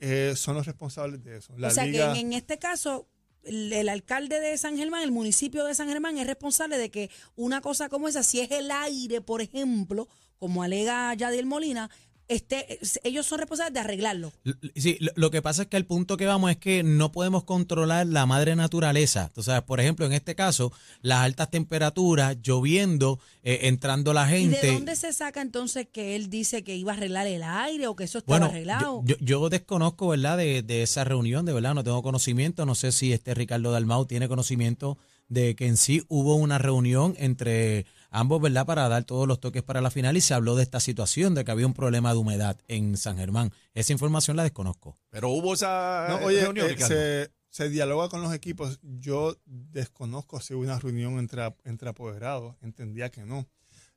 eh, 0.00 0.34
son 0.36 0.54
los 0.54 0.66
responsables 0.66 1.24
de 1.24 1.38
eso. 1.38 1.54
La 1.56 1.68
o 1.68 1.70
sea 1.70 1.86
liga, 1.86 2.12
que 2.12 2.20
en, 2.20 2.26
en 2.28 2.32
este 2.34 2.58
caso, 2.58 3.08
el, 3.44 3.88
alcalde 3.88 4.40
de 4.40 4.56
San 4.58 4.76
Germán, 4.76 5.02
el 5.02 5.10
municipio 5.10 5.64
de 5.64 5.74
San 5.74 5.88
Germán, 5.88 6.18
es 6.18 6.26
responsable 6.26 6.78
de 6.78 6.90
que 6.90 7.10
una 7.36 7.60
cosa 7.60 7.88
como 7.88 8.08
esa, 8.08 8.22
si 8.22 8.40
es 8.40 8.50
el 8.50 8.70
aire, 8.70 9.20
por 9.20 9.40
ejemplo, 9.40 10.08
como 10.38 10.62
alega 10.62 11.12
Yadiel 11.14 11.46
Molina, 11.46 11.90
esté, 12.28 12.78
ellos 13.04 13.26
son 13.26 13.38
responsables 13.38 13.74
de 13.74 13.80
arreglarlo. 13.80 14.32
Sí, 14.76 14.96
lo, 15.00 15.12
lo 15.16 15.30
que 15.30 15.40
pasa 15.42 15.62
es 15.62 15.68
que 15.68 15.76
el 15.76 15.86
punto 15.86 16.16
que 16.16 16.26
vamos 16.26 16.50
es 16.50 16.56
que 16.58 16.82
no 16.82 17.10
podemos 17.10 17.44
controlar 17.44 18.06
la 18.06 18.26
madre 18.26 18.54
naturaleza. 18.54 19.30
Sabes, 19.40 19.62
por 19.62 19.80
ejemplo, 19.80 20.06
en 20.06 20.12
este 20.12 20.34
caso, 20.34 20.72
las 21.00 21.20
altas 21.20 21.50
temperaturas, 21.50 22.36
lloviendo, 22.42 23.18
eh, 23.42 23.60
entrando 23.62 24.12
la 24.12 24.26
¿Y 24.26 24.40
gente. 24.42 24.66
de 24.66 24.72
dónde 24.74 24.96
se 24.96 25.12
saca 25.12 25.40
entonces 25.40 25.86
que 25.90 26.16
él 26.16 26.28
dice 26.30 26.62
que 26.64 26.76
iba 26.76 26.92
a 26.92 26.96
arreglar 26.96 27.26
el 27.26 27.42
aire 27.42 27.86
o 27.86 27.96
que 27.96 28.04
eso 28.04 28.18
estaba 28.18 28.38
Bueno, 28.38 28.52
arreglado? 28.52 29.02
yo, 29.04 29.16
yo- 29.18 29.24
yo 29.24 29.48
desconozco, 29.48 30.08
¿verdad?, 30.08 30.36
de, 30.36 30.62
de 30.62 30.82
esa 30.82 31.04
reunión, 31.04 31.46
de 31.46 31.52
verdad, 31.52 31.74
no 31.74 31.84
tengo 31.84 32.02
conocimiento. 32.02 32.66
No 32.66 32.74
sé 32.74 32.92
si 32.92 33.12
este 33.12 33.34
Ricardo 33.34 33.70
Dalmau 33.72 34.04
tiene 34.06 34.28
conocimiento 34.28 34.98
de 35.28 35.54
que 35.54 35.66
en 35.66 35.76
sí 35.76 36.04
hubo 36.08 36.34
una 36.34 36.58
reunión 36.58 37.14
entre 37.18 37.86
ambos, 38.10 38.40
¿verdad?, 38.40 38.66
para 38.66 38.88
dar 38.88 39.04
todos 39.04 39.28
los 39.28 39.40
toques 39.40 39.62
para 39.62 39.80
la 39.80 39.90
final 39.90 40.16
y 40.16 40.20
se 40.20 40.34
habló 40.34 40.56
de 40.56 40.62
esta 40.62 40.80
situación, 40.80 41.34
de 41.34 41.44
que 41.44 41.50
había 41.50 41.66
un 41.66 41.74
problema 41.74 42.12
de 42.12 42.18
humedad 42.18 42.58
en 42.66 42.96
San 42.96 43.18
Germán. 43.18 43.52
Esa 43.74 43.92
información 43.92 44.36
la 44.36 44.42
desconozco. 44.42 44.96
Pero 45.10 45.28
hubo 45.28 45.54
esa 45.54 46.06
No, 46.08 46.26
oye, 46.26 46.40
reunión, 46.40 46.70
eh, 46.70 46.76
se, 46.78 47.30
se 47.50 47.68
dialoga 47.68 48.08
con 48.08 48.22
los 48.22 48.32
equipos. 48.32 48.80
Yo 48.82 49.36
desconozco 49.44 50.40
si 50.40 50.54
hubo 50.54 50.62
una 50.62 50.78
reunión 50.78 51.18
entre, 51.18 51.54
entre 51.64 51.90
apoderados. 51.90 52.56
Entendía 52.62 53.10
que 53.10 53.24
no. 53.24 53.46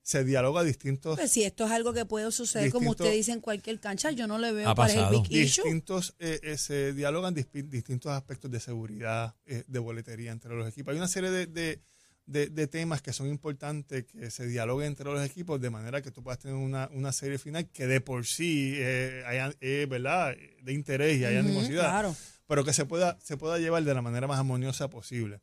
Se 0.04 0.24
dialoga 0.24 0.62
a 0.62 0.64
distintos, 0.64 1.18
Pues 1.20 1.32
si 1.32 1.44
esto 1.44 1.66
es 1.66 1.72
algo 1.72 1.94
que 1.94 2.06
puede 2.06 2.32
suceder, 2.32 2.72
como 2.72 2.92
usted 2.92 3.12
dice, 3.14 3.32
en 3.34 3.40
cualquier 3.40 3.80
cancha, 3.80 4.10
yo 4.12 4.26
no 4.28 4.40
le 4.40 4.52
veo 4.52 4.64
es 4.64 4.70
el 4.70 4.76
pasado. 4.76 5.22
big 5.22 5.32
issue. 5.32 5.64
distintos 5.64 6.16
eh, 6.20 6.40
eh, 6.42 6.58
se 6.58 6.94
dialogan 6.94 7.36
dispi- 7.36 7.68
distintos 7.68 8.12
aspectos 8.12 8.50
de 8.50 8.60
seguridad, 8.60 9.36
eh, 9.46 9.64
de 9.68 9.80
boletería 9.80 10.32
entre 10.32 10.56
los 10.56 10.68
equipos. 10.68 10.92
Hay 10.94 10.98
una 10.98 11.08
serie 11.08 11.30
de, 11.30 11.46
de- 11.46 11.80
de- 12.26 12.48
de 12.48 12.68
temas 12.68 13.02
que 13.02 13.14
son 13.14 13.28
importantes 13.28 14.06
que 14.06 14.32
se 14.32 14.48
dialoguen 14.48 14.88
entre 14.88 15.06
los 15.06 15.24
equipos 15.24 15.60
de 15.62 15.70
manera 15.70 16.02
que 16.02 16.12
tú 16.12 16.24
puedas 16.24 16.40
tener 16.40 16.56
una, 16.56 16.90
una 16.94 17.12
serie 17.12 17.38
final 17.38 17.68
que 17.70 17.86
de 17.88 18.02
por 18.02 18.26
sí 18.26 18.74
eh, 18.78 19.24
haya, 19.28 19.54
eh, 19.62 19.86
¿verdad? 19.90 20.34
de 20.64 20.74
interés 20.74 21.20
y 21.20 21.26
haya 21.26 21.40
Ujú, 21.42 21.50
animosidad, 21.50 21.90
Claro. 21.90 22.16
pero 22.48 22.64
que 22.64 22.74
se 22.74 22.86
pueda, 22.86 23.20
se 23.22 23.38
pueda 23.38 23.60
llevar 23.60 23.84
de 23.84 23.94
la 23.94 24.02
manera 24.02 24.28
más 24.28 24.40
armoniosa 24.40 24.90
posible. 24.90 25.42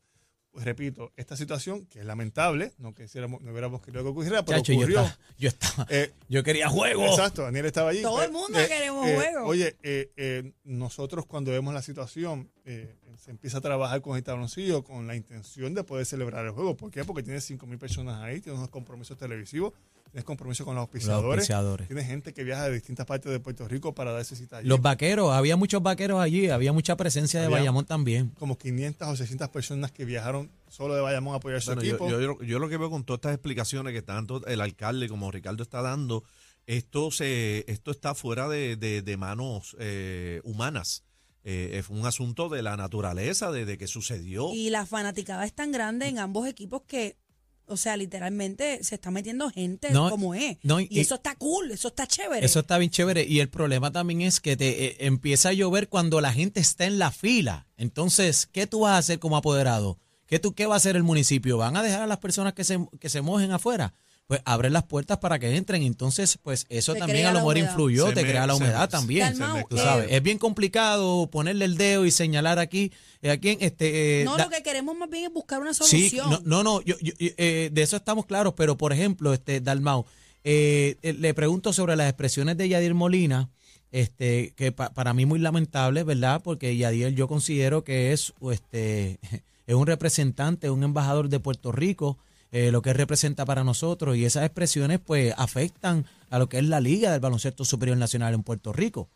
Repito, 0.63 1.11
esta 1.15 1.35
situación 1.37 1.85
que 1.85 1.99
es 1.99 2.05
lamentable, 2.05 2.73
no 2.77 2.93
quisiéramos, 2.93 3.41
no 3.41 3.51
hubiéramos 3.51 3.81
querido 3.81 4.03
que 4.03 4.09
ocurriera, 4.09 4.43
pero 4.43 4.57
Chacho, 4.59 4.73
yo 4.73 4.79
ocurrió. 4.79 4.99
estaba, 5.01 5.19
yo 5.37 5.47
estaba, 5.49 5.87
Eh, 5.89 6.11
yo 6.27 6.43
quería 6.43 6.67
juego. 6.69 7.05
Exacto, 7.05 7.43
Daniel 7.43 7.65
estaba 7.65 7.91
allí. 7.91 8.01
Todo 8.01 8.21
el 8.23 8.31
mundo 8.31 8.59
queremos 8.67 9.09
juego. 9.09 9.45
Oye, 9.45 9.75
eh, 9.83 10.11
eh, 10.17 10.51
nosotros 10.63 11.25
cuando 11.25 11.51
vemos 11.51 11.73
la 11.73 11.81
situación, 11.81 12.51
eh, 12.65 12.95
se 13.19 13.31
empieza 13.31 13.57
a 13.57 13.61
trabajar 13.61 14.01
con 14.01 14.15
el 14.17 14.23
tabloncillo 14.23 14.83
con 14.83 15.05
la 15.07 15.15
intención 15.15 15.73
de 15.73 15.83
poder 15.83 16.05
celebrar 16.05 16.45
el 16.45 16.51
juego. 16.51 16.75
¿Por 16.77 16.89
qué? 16.91 17.03
Porque 17.03 17.21
tienes 17.23 17.49
5.000 17.49 17.77
personas 17.77 18.21
ahí, 18.21 18.39
tienes 18.39 18.57
unos 18.57 18.69
compromisos 18.69 19.17
televisivos, 19.17 19.73
tienes 20.11 20.23
compromisos 20.23 20.65
con 20.65 20.75
los 20.75 20.83
Los 20.83 20.87
auspiciadores, 20.87 21.87
tienes 21.87 22.07
gente 22.07 22.33
que 22.33 22.43
viaja 22.43 22.63
de 22.67 22.73
distintas 22.73 23.05
partes 23.05 23.31
de 23.31 23.39
Puerto 23.39 23.67
Rico 23.67 23.93
para 23.93 24.11
darse 24.11 24.35
cita 24.35 24.57
allí. 24.57 24.67
Los 24.69 24.81
vaqueros, 24.81 25.31
había 25.33 25.55
muchos 25.57 25.83
vaqueros 25.83 26.19
allí, 26.21 26.49
había 26.49 26.71
mucha 26.73 26.95
presencia 26.95 27.41
de 27.41 27.47
Bayamón 27.49 27.85
también. 27.85 28.29
como 28.39 28.57
500 28.57 29.07
o 29.07 29.15
600 29.15 29.49
personas 29.49 29.91
que 29.91 30.05
viajaron 30.05 30.49
solo 30.69 30.95
de 30.95 31.01
Bayamón 31.01 31.33
a 31.33 31.37
apoyar 31.37 31.57
a 31.57 31.61
su 31.61 31.67
Bueno, 31.71 31.81
yo, 31.83 31.89
equipo. 31.89 32.09
yo- 32.09 32.19
yo- 32.21 32.41
yo 32.43 32.59
lo 32.59 32.69
que 32.69 32.77
veo 32.77 32.89
con 32.89 33.03
todas 33.03 33.19
estas 33.19 33.33
explicaciones 33.33 33.93
que 33.93 34.01
tanto 34.01 34.45
el 34.47 34.61
alcalde 34.61 35.09
como 35.09 35.29
Ricardo 35.31 35.61
está 35.61 35.81
dando, 35.81 36.23
esto 36.67 37.11
se 37.11 37.65
esto 37.71 37.91
está 37.91 38.13
fuera 38.15 38.47
de, 38.47 38.75
de- 38.77 39.01
de 39.01 39.17
manos 39.17 39.75
eh, 39.79 40.39
humanas. 40.43 41.03
Eh, 41.43 41.71
es 41.79 41.89
un 41.89 42.05
asunto 42.05 42.49
de 42.49 42.61
la 42.61 42.75
naturaleza, 42.77 43.51
de, 43.51 43.65
de 43.65 43.77
que 43.77 43.87
sucedió. 43.87 44.51
Y 44.53 44.69
la 44.69 44.85
fanaticada 44.85 45.45
es 45.45 45.53
tan 45.53 45.71
grande 45.71 46.07
en 46.07 46.19
ambos 46.19 46.47
equipos 46.47 46.81
que, 46.85 47.17
o 47.65 47.77
sea, 47.77 47.95
literalmente 47.97 48.83
se 48.83 48.95
está 48.95 49.09
metiendo 49.09 49.49
gente 49.49 49.91
No, 49.91 50.09
como 50.09 50.35
es. 50.35 50.57
no, 50.63 50.79
y, 50.81 50.87
y- 50.89 50.99
eso 50.99 51.15
está 51.15 51.35
cool, 51.35 51.71
eso 51.71 51.87
está 51.89 52.07
chévere. 52.07 52.45
Eso 52.45 52.59
está 52.59 52.77
bien 52.77 52.91
chévere. 52.91 53.23
Y 53.25 53.39
el 53.39 53.49
problema 53.49 53.91
también 53.91 54.21
es 54.21 54.39
que 54.41 54.57
te 54.57 54.85
eh, 54.87 54.95
empieza 54.99 55.49
a 55.49 55.53
llover 55.53 55.87
cuando 55.87 56.19
la 56.19 56.33
gente 56.33 56.59
está 56.59 56.85
en 56.85 56.99
la 56.99 57.11
fila. 57.11 57.67
Entonces, 57.77 58.45
¿qué 58.47 58.67
tú 58.67 58.81
vas 58.81 58.91
a 58.93 58.97
hacer 58.97 59.19
como 59.19 59.37
apoderado? 59.37 59.97
¿Qué, 60.25 60.39
tú, 60.39 60.53
qué 60.53 60.65
va 60.65 60.73
a 60.75 60.77
hacer 60.77 60.95
el 60.95 61.03
municipio? 61.03 61.57
¿Van 61.57 61.77
a 61.77 61.81
dejar 61.83 62.01
a 62.01 62.07
las 62.07 62.19
personas 62.19 62.53
que 62.53 62.63
se, 62.63 62.77
que 62.99 63.09
se 63.09 63.21
mojen 63.21 63.51
afuera? 63.51 63.93
Pues 64.29 64.41
abren 64.45 64.73
las 64.73 64.83
puertas 64.83 65.17
para 65.17 65.39
que 65.39 65.55
entren. 65.57 65.81
Entonces, 65.81 66.37
pues 66.43 66.67
eso 66.69 66.93
Te 66.93 66.99
también 66.99 67.25
a 67.25 67.31
lo 67.31 67.39
mejor 67.39 67.57
influyó, 67.57 68.09
Se 68.09 68.13
te 68.13 68.21
me- 68.21 68.29
crea 68.29 68.45
la 68.45 68.53
se- 68.53 68.59
humedad 68.63 68.83
se- 68.87 68.91
también. 68.91 69.33
Tú 69.67 69.75
sabes, 69.75 70.05
es 70.11 70.21
bien 70.21 70.37
complicado 70.37 71.27
ponerle 71.31 71.65
el 71.65 71.77
dedo 71.77 72.05
y 72.05 72.11
señalar 72.11 72.59
aquí, 72.59 72.91
eh, 73.23 73.31
aquí 73.31 73.49
en 73.49 73.57
este. 73.61 74.21
eh, 74.21 74.25
no, 74.25 74.37
da- 74.37 74.43
lo 74.43 74.51
que 74.51 74.61
queremos 74.61 74.95
más 74.95 75.09
bien 75.09 75.23
es 75.25 75.33
buscar 75.33 75.59
una 75.59 75.73
Sí, 75.73 76.11
solución. 76.11 76.29
no, 76.29 76.41
no, 76.45 76.63
no, 76.63 76.81
yo, 76.83 76.95
yo- 77.01 77.11
eh, 77.17 77.71
de 77.73 77.81
eso 77.81 77.97
estamos 77.97 78.27
claros, 78.27 78.53
pero 78.55 78.77
por 78.77 78.93
ejemplo, 78.93 79.33
este 79.33 79.61
Dalmau, 79.61 80.05
eh, 80.43 80.95
eh, 81.01 81.13
le 81.13 81.33
pregunto 81.33 81.73
sobre 81.73 81.95
las 81.95 82.07
expresiones 82.07 82.55
de 82.55 82.69
Yadir 82.69 82.93
Molina, 82.93 83.49
este, 83.91 84.53
que 84.55 84.71
pa- 84.71 84.91
para 84.93 85.15
mí 85.15 85.25
muy 85.25 85.39
lamentable, 85.39 86.03
¿verdad? 86.03 86.39
Porque 86.43 86.77
Yadir 86.77 87.15
yo 87.15 87.27
considero 87.27 87.83
que 87.83 88.13
es, 88.13 88.31
este, 88.51 89.17
es 89.65 89.73
un 89.73 89.87
representante, 89.87 90.69
un 90.69 90.83
embajador 90.83 91.29
de 91.29 91.39
Puerto 91.39 91.71
Rico, 91.71 92.19
eh, 92.51 92.71
lo 92.71 92.81
que 92.81 92.93
representa 92.93 93.45
para 93.45 93.63
nosotros, 93.63 94.17
y 94.17 94.25
esas 94.25 94.45
expresiones 94.45 94.99
pues 94.99 95.33
afectan 95.37 96.05
a 96.29 96.39
lo 96.39 96.49
que 96.49 96.57
es 96.57 96.65
la 96.65 96.79
Liga 96.79 97.11
del 97.11 97.19
Baloncesto 97.19 97.65
Superior 97.65 97.97
Nacional 97.97 98.33
en 98.33 98.43
Puerto 98.43 98.73
Rico. 98.73 99.09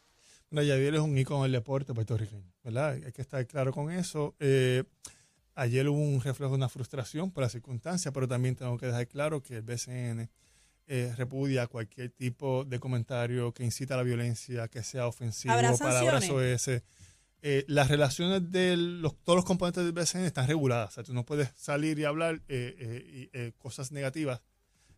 Bueno, 0.51 0.67
Yadiel 0.67 0.95
es 0.95 1.01
un 1.01 1.17
ícono 1.17 1.43
del 1.43 1.51
deporte 1.51 1.93
puertorriqueño, 1.95 2.53
¿verdad? 2.63 2.93
Hay 3.03 3.11
que 3.11 3.23
estar 3.23 3.45
claro 3.47 3.71
con 3.71 3.91
eso. 3.91 4.35
Eh, 4.39 4.83
ayer 5.55 5.89
hubo 5.89 5.99
un 5.99 6.21
reflejo 6.21 6.51
de 6.51 6.57
una 6.57 6.69
frustración 6.69 7.31
por 7.31 7.43
la 7.43 7.49
circunstancia, 7.49 8.11
pero 8.11 8.27
también 8.27 8.55
tengo 8.55 8.77
que 8.77 8.85
dejar 8.85 9.07
claro 9.07 9.41
que 9.41 9.55
el 9.55 9.61
BCN 9.63 10.29
eh, 10.85 11.13
repudia 11.17 11.65
cualquier 11.65 12.09
tipo 12.09 12.65
de 12.65 12.79
comentario 12.79 13.51
que 13.51 13.63
incita 13.63 13.95
a 13.95 13.97
la 13.97 14.03
violencia, 14.03 14.67
que 14.67 14.83
sea 14.83 15.07
ofensivo, 15.07 15.53
¿Habrá 15.53 15.75
palabras 15.75 16.25
sanciones? 16.25 16.83
Eh, 17.45 17.65
las 17.67 17.89
relaciones 17.89 18.51
de 18.51 18.77
los, 18.77 19.15
todos 19.21 19.35
los 19.35 19.43
componentes 19.45 19.83
del 19.83 19.91
BCN 19.91 20.23
están 20.25 20.47
reguladas. 20.47 20.91
O 20.91 20.93
sea, 20.93 21.03
tú 21.03 21.13
no 21.13 21.25
puedes 21.25 21.49
salir 21.55 21.99
y 21.99 22.05
hablar 22.05 22.35
eh, 22.47 22.75
eh, 22.79 23.29
eh, 23.33 23.51
cosas 23.57 23.91
negativas 23.91 24.41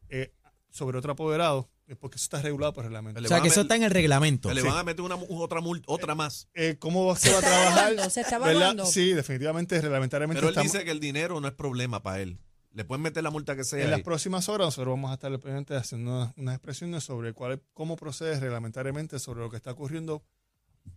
eh, 0.09 0.31
sobre 0.69 0.99
otro 0.99 1.13
apoderado, 1.13 1.71
eh, 1.87 1.95
porque 1.95 2.17
eso 2.17 2.25
está 2.25 2.41
regulado 2.43 2.71
por 2.73 2.83
reglamento. 2.83 3.19
Le 3.19 3.27
O 3.27 3.29
sea, 3.29 3.41
que 3.41 3.47
eso 3.47 3.61
está 3.61 3.75
en 3.75 3.81
el 3.83 3.89
reglamento. 3.89 4.53
le 4.53 4.61
sí. 4.61 4.67
van 4.67 4.77
a 4.77 4.83
meter 4.83 5.01
una, 5.01 5.15
otra, 5.15 5.59
multa, 5.59 5.85
otra 5.87 6.13
más. 6.13 6.47
Eh, 6.53 6.75
¿Cómo 6.77 7.15
se 7.15 7.31
va 7.31 7.39
a 7.39 7.41
trabajar? 7.41 8.11
se 8.11 8.21
está. 8.21 8.85
Sí, 8.85 9.13
definitivamente, 9.13 9.81
reglamentariamente. 9.81 10.39
Pero 10.39 10.49
él 10.49 10.53
estamos- 10.53 10.71
dice 10.71 10.85
que 10.85 10.91
el 10.91 10.99
dinero 10.99 11.41
no 11.41 11.47
es 11.47 11.53
problema 11.55 12.03
para 12.03 12.21
él. 12.21 12.37
Le 12.73 12.83
pueden 12.85 13.01
meter 13.01 13.23
la 13.23 13.31
multa 13.31 13.55
que 13.55 13.63
sea. 13.63 13.81
en 13.83 13.89
las 13.89 13.97
ahí. 13.99 14.03
próximas 14.03 14.49
horas 14.49 14.67
nosotros 14.67 14.91
vamos 14.93 15.09
a 15.09 15.13
estar 15.15 15.31
haciendo 15.77 16.11
unas, 16.11 16.33
unas 16.37 16.55
expresiones 16.55 17.03
sobre 17.05 17.33
cuál, 17.33 17.63
cómo 17.73 17.95
procede 17.95 18.39
reglamentariamente 18.39 19.17
sobre 19.17 19.39
lo 19.39 19.49
que 19.49 19.55
está 19.57 19.71
ocurriendo 19.71 20.23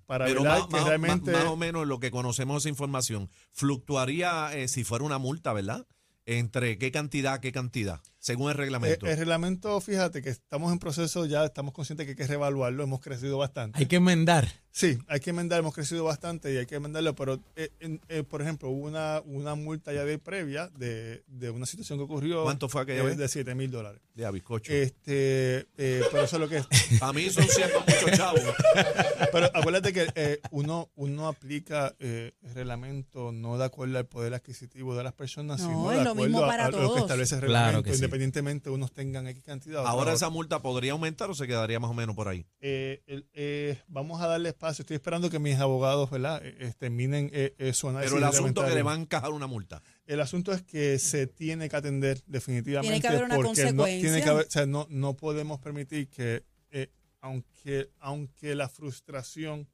para 0.07 0.24
Pero 0.27 0.42
más, 0.44 0.66
que 0.66 0.72
más- 0.77 0.85
realmente 0.87 1.33
más- 1.33 1.42
más 1.44 1.53
o 1.53 1.57
menos 1.57 1.87
lo 1.87 2.01
que 2.01 2.11
conocemos 2.11 2.62
esa 2.62 2.68
información, 2.68 3.31
fluctuaría 3.53 4.55
eh, 4.57 4.68
si 4.68 4.85
fuera 4.85 5.05
una 5.05 5.18
multa, 5.18 5.53
¿verdad? 5.53 5.87
Entre 6.27 6.77
qué 6.79 6.90
cantidad 6.90 7.40
qué 7.40 7.53
cantidad, 7.53 8.01
según 8.18 8.50
el 8.50 8.57
eh, 8.57 8.59
reglamento. 8.59 9.07
el 9.07 9.16
reglamento, 9.16 9.81
fíjate 9.81 10.22
que 10.22 10.31
estamos 10.31 10.72
en 10.72 10.78
proceso 10.78 11.26
ya, 11.26 11.44
estamos 11.44 11.72
conscientes 11.72 12.07
que 12.07 12.12
hay 12.12 12.16
que 12.16 12.26
reevaluarlo, 12.26 12.83
hemos 12.83 13.00
crecido 13.00 13.38
bastante. 13.38 13.78
Hay 13.78 13.87
que 13.87 13.96
enmendar. 13.96 14.48
Sí, 14.70 14.96
hay 15.09 15.18
que 15.18 15.31
enmendar, 15.31 15.59
hemos 15.59 15.74
crecido 15.74 16.04
bastante 16.04 16.52
y 16.52 16.57
hay 16.57 16.66
que 16.66 16.76
enmendarlo, 16.76 17.14
pero 17.16 17.40
eh, 17.57 17.70
en- 17.81 18.00
eh, 18.09 18.22
por 18.22 18.42
ejemplo, 18.42 18.68
hubo 18.68 18.87
una, 18.87 19.20
una 19.24 19.57
multa 19.57 19.92
ya 19.92 20.04
de 20.04 20.18
previa 20.18 20.68
de, 20.68 21.24
de 21.26 21.50
una 21.50 21.66
situación 21.66 21.98
que 21.98 22.04
ocurrió 22.04 22.44
¿Cuánto 22.44 22.68
fue 22.68 22.83
aquella 22.83 23.00
eh, 23.00 23.07
vez? 23.07 23.16
de 23.16 23.26
7 23.28 23.54
mil 23.57 23.72
dólares. 23.72 24.00
de 24.14 24.24
a 24.26 24.31
bizcocho. 24.31 24.72
Este, 24.72 25.66
eh, 25.78 26.02
pero 26.12 26.22
eso 26.24 26.37
es 26.37 26.40
lo 26.40 26.48
que 26.48 26.59
es. 26.59 26.66
Para 27.00 27.12
mí 27.12 27.28
son 27.31 27.44
siempre 27.48 27.78
muchos 27.81 28.16
chavos. 28.18 28.40
Pero 29.33 29.46
acuérdate 29.54 29.92
que 29.92 30.07
eh, 30.14 30.40
uno, 30.52 30.90
uno 30.96 31.28
aplica 31.28 31.94
eh, 31.98 32.33
el 32.42 32.54
reglamento 32.54 33.33
no 33.33 33.59
de 33.59 33.64
acuerdo 33.64 33.98
al 33.98 34.07
poder 34.07 34.33
adquisitivo 34.35 34.96
de 34.96 35.02
las 35.04 35.12
personas, 35.12 35.61
No, 35.61 35.66
sino 35.68 35.92
es 35.92 35.98
de 35.98 36.04
lo 36.04 36.11
acuerdo 36.11 36.28
mismo 36.28 36.44
a- 36.44 36.48
para 36.48 36.66
a, 36.66 36.70
lo 36.70 36.76
que 36.78 36.83
todos. 36.85 36.98
establece 37.00 37.35
el 37.35 37.40
Claro 37.42 37.48
reglamento, 37.66 37.83
que 37.90 37.94
sí. 37.96 38.00
Independientemente 38.22 38.70
unos 38.70 38.92
tengan 38.92 39.26
X 39.28 39.42
cantidad. 39.44 39.87
Ahora 39.87 40.12
esa 40.12 40.28
multa 40.31 40.61
podría 40.61 40.92
aumentar 40.92 41.31
o 41.31 41.35
se 41.35 41.46
quedaría 41.46 41.78
más 41.81 41.90
o 41.90 41.94
menos 41.94 42.14
por 42.16 42.28
ahí. 42.28 42.44
Eh, 42.61 43.02
el- 43.07 43.26
eh, 43.33 43.78
vamos 43.87 44.20
a 44.20 44.26
darle 44.26 44.50
espacio. 44.50 44.83
Estoy 44.83 44.96
esperando 44.96 45.31
que 45.31 45.38
mis 45.38 45.57
abogados, 45.59 46.11
¿verdad? 46.11 46.40
Eh, 46.44 46.72
terminen 46.78 47.31
eh, 47.33 47.54
eh, 47.59 47.72
su 47.72 47.88
análisis. 47.88 48.12
Pero 48.14 48.26
el 48.26 48.33
asunto 48.35 48.64
que 48.64 48.74
le 48.74 48.83
van 48.83 48.98
a 48.98 49.02
encajar 49.02 49.31
una 49.31 49.46
multa. 49.46 49.83
El 50.07 50.20
asunto 50.20 50.52
es 50.52 50.62
que 50.62 50.98
se 50.98 51.26
tiene 51.26 51.68
que 51.68 51.76
atender 51.76 52.22
definitivamente 52.26 52.88
Tiene 52.92 53.00
que 53.00 53.09
haber 53.09 53.24
una 53.24 53.37
porque 53.37 53.72
no, 53.72 53.85
tiene 53.85 54.00
consecuencia. 54.00 54.24
que 54.24 54.31
haber, 54.31 54.46
o 54.46 54.50
sea, 54.50 54.66
no, 54.66 54.87
no 54.90 55.14
podemos 55.16 55.61
permitir 55.61 56.09
que, 56.09 56.44
eh, 56.70 56.90
aunque, 57.20 57.90
aunque 58.00 58.54
la 58.54 58.68
frustración 58.68 59.68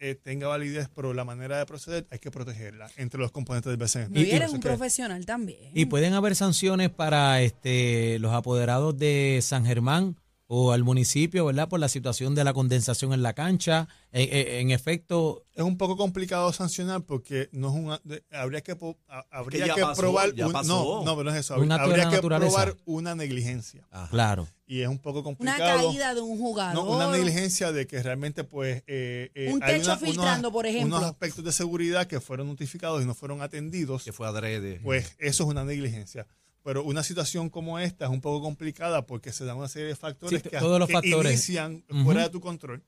eh, 0.00 0.14
tenga 0.14 0.48
validez, 0.48 0.88
pero 0.94 1.12
la 1.14 1.24
manera 1.24 1.58
de 1.58 1.66
proceder 1.66 2.06
hay 2.10 2.18
que 2.18 2.30
protegerla 2.30 2.90
entre 2.96 3.20
los 3.20 3.30
componentes 3.30 3.70
del 3.70 3.76
BCN. 3.76 4.16
Y 4.18 4.22
Y- 4.24 4.30
eres 4.30 4.50
un 4.52 4.60
profesional 4.60 5.26
también. 5.26 5.70
Y 5.74 5.84
pueden 5.84 6.14
haber 6.14 6.34
sanciones 6.34 6.88
para 6.90 7.42
este 7.42 8.18
los 8.18 8.32
apoderados 8.32 8.98
de 8.98 9.38
San 9.42 9.64
Germán 9.66 10.16
o 10.52 10.72
al 10.72 10.82
municipio, 10.82 11.44
¿verdad? 11.46 11.68
Por 11.68 11.78
la 11.78 11.88
situación 11.88 12.34
de 12.34 12.42
la 12.42 12.52
condensación 12.52 13.12
en 13.12 13.22
la 13.22 13.34
cancha. 13.34 13.86
En, 14.10 14.22
en- 14.36 14.48
en 14.62 14.70
efecto, 14.72 15.44
Es 15.54 15.62
un 15.62 15.76
poco 15.78 15.96
complicado 15.96 16.52
sancionar 16.52 17.02
porque 17.02 17.48
no 17.52 17.68
es 17.68 17.74
una, 17.76 18.00
habría 18.32 18.60
que 18.60 18.76
habría 19.30 19.72
que 19.74 19.80
pasó, 19.82 20.00
probar 20.00 20.30
un- 20.30 20.36
no 20.66 21.04
no 21.04 21.16
pero 21.16 21.30
no 21.30 21.30
es 21.30 21.36
eso 21.44 21.54
habría 21.54 21.78
que 22.08 22.16
naturaleza. 22.16 22.50
probar 22.50 22.76
una 22.84 23.14
negligencia 23.14 23.86
Ajá. 23.92 24.08
claro. 24.10 24.48
y 24.66 24.80
es 24.80 24.88
un 24.88 24.98
poco 24.98 25.20
una 25.20 25.24
complicado 25.24 25.86
caída 25.88 26.14
de 26.14 26.20
un 26.20 26.36
jugador. 26.36 26.74
no, 26.74 26.96
una 26.96 27.12
negligencia 27.12 27.70
de 27.70 27.86
que 27.86 28.02
realmente 28.02 28.42
pues 28.42 28.82
eh, 28.88 29.30
eh, 29.36 29.52
Un 29.52 29.62
hay 29.62 29.74
techo 29.74 29.92
una- 29.92 29.98
filtrando, 29.98 30.48
unos, 30.48 30.52
por 30.52 30.66
ejemplo. 30.66 30.96
unos 30.96 31.08
aspectos 31.08 31.44
de 31.44 31.52
seguridad 31.52 32.08
que 32.08 32.20
fueron 32.20 32.48
notificados 32.48 33.02
y 33.02 33.06
no 33.06 33.14
fueron 33.14 33.40
atendidos 33.40 34.02
Que 34.02 34.12
fue 34.12 34.26
adrede. 34.26 34.80
pues 34.82 35.14
eso 35.20 35.44
es 35.44 35.48
una 35.48 35.64
negligencia 35.64 36.26
pero 36.62 36.84
una 36.84 37.02
situación 37.02 37.48
como 37.50 37.78
esta 37.78 38.04
es 38.06 38.10
un 38.10 38.20
poco 38.20 38.42
complicada 38.42 39.06
porque 39.06 39.32
se 39.32 39.44
dan 39.44 39.56
una 39.56 39.68
serie 39.68 39.88
de 39.88 39.96
factores 39.96 40.42
Sí, 40.42 40.48
que, 40.48 40.58
todos 40.58 40.78
los 40.78 40.88
que 40.88 40.94
factores. 40.94 41.32
inician 41.32 41.84
fuera 42.04 42.22
de 42.24 42.30
tu 42.30 42.40
control. 42.40 42.82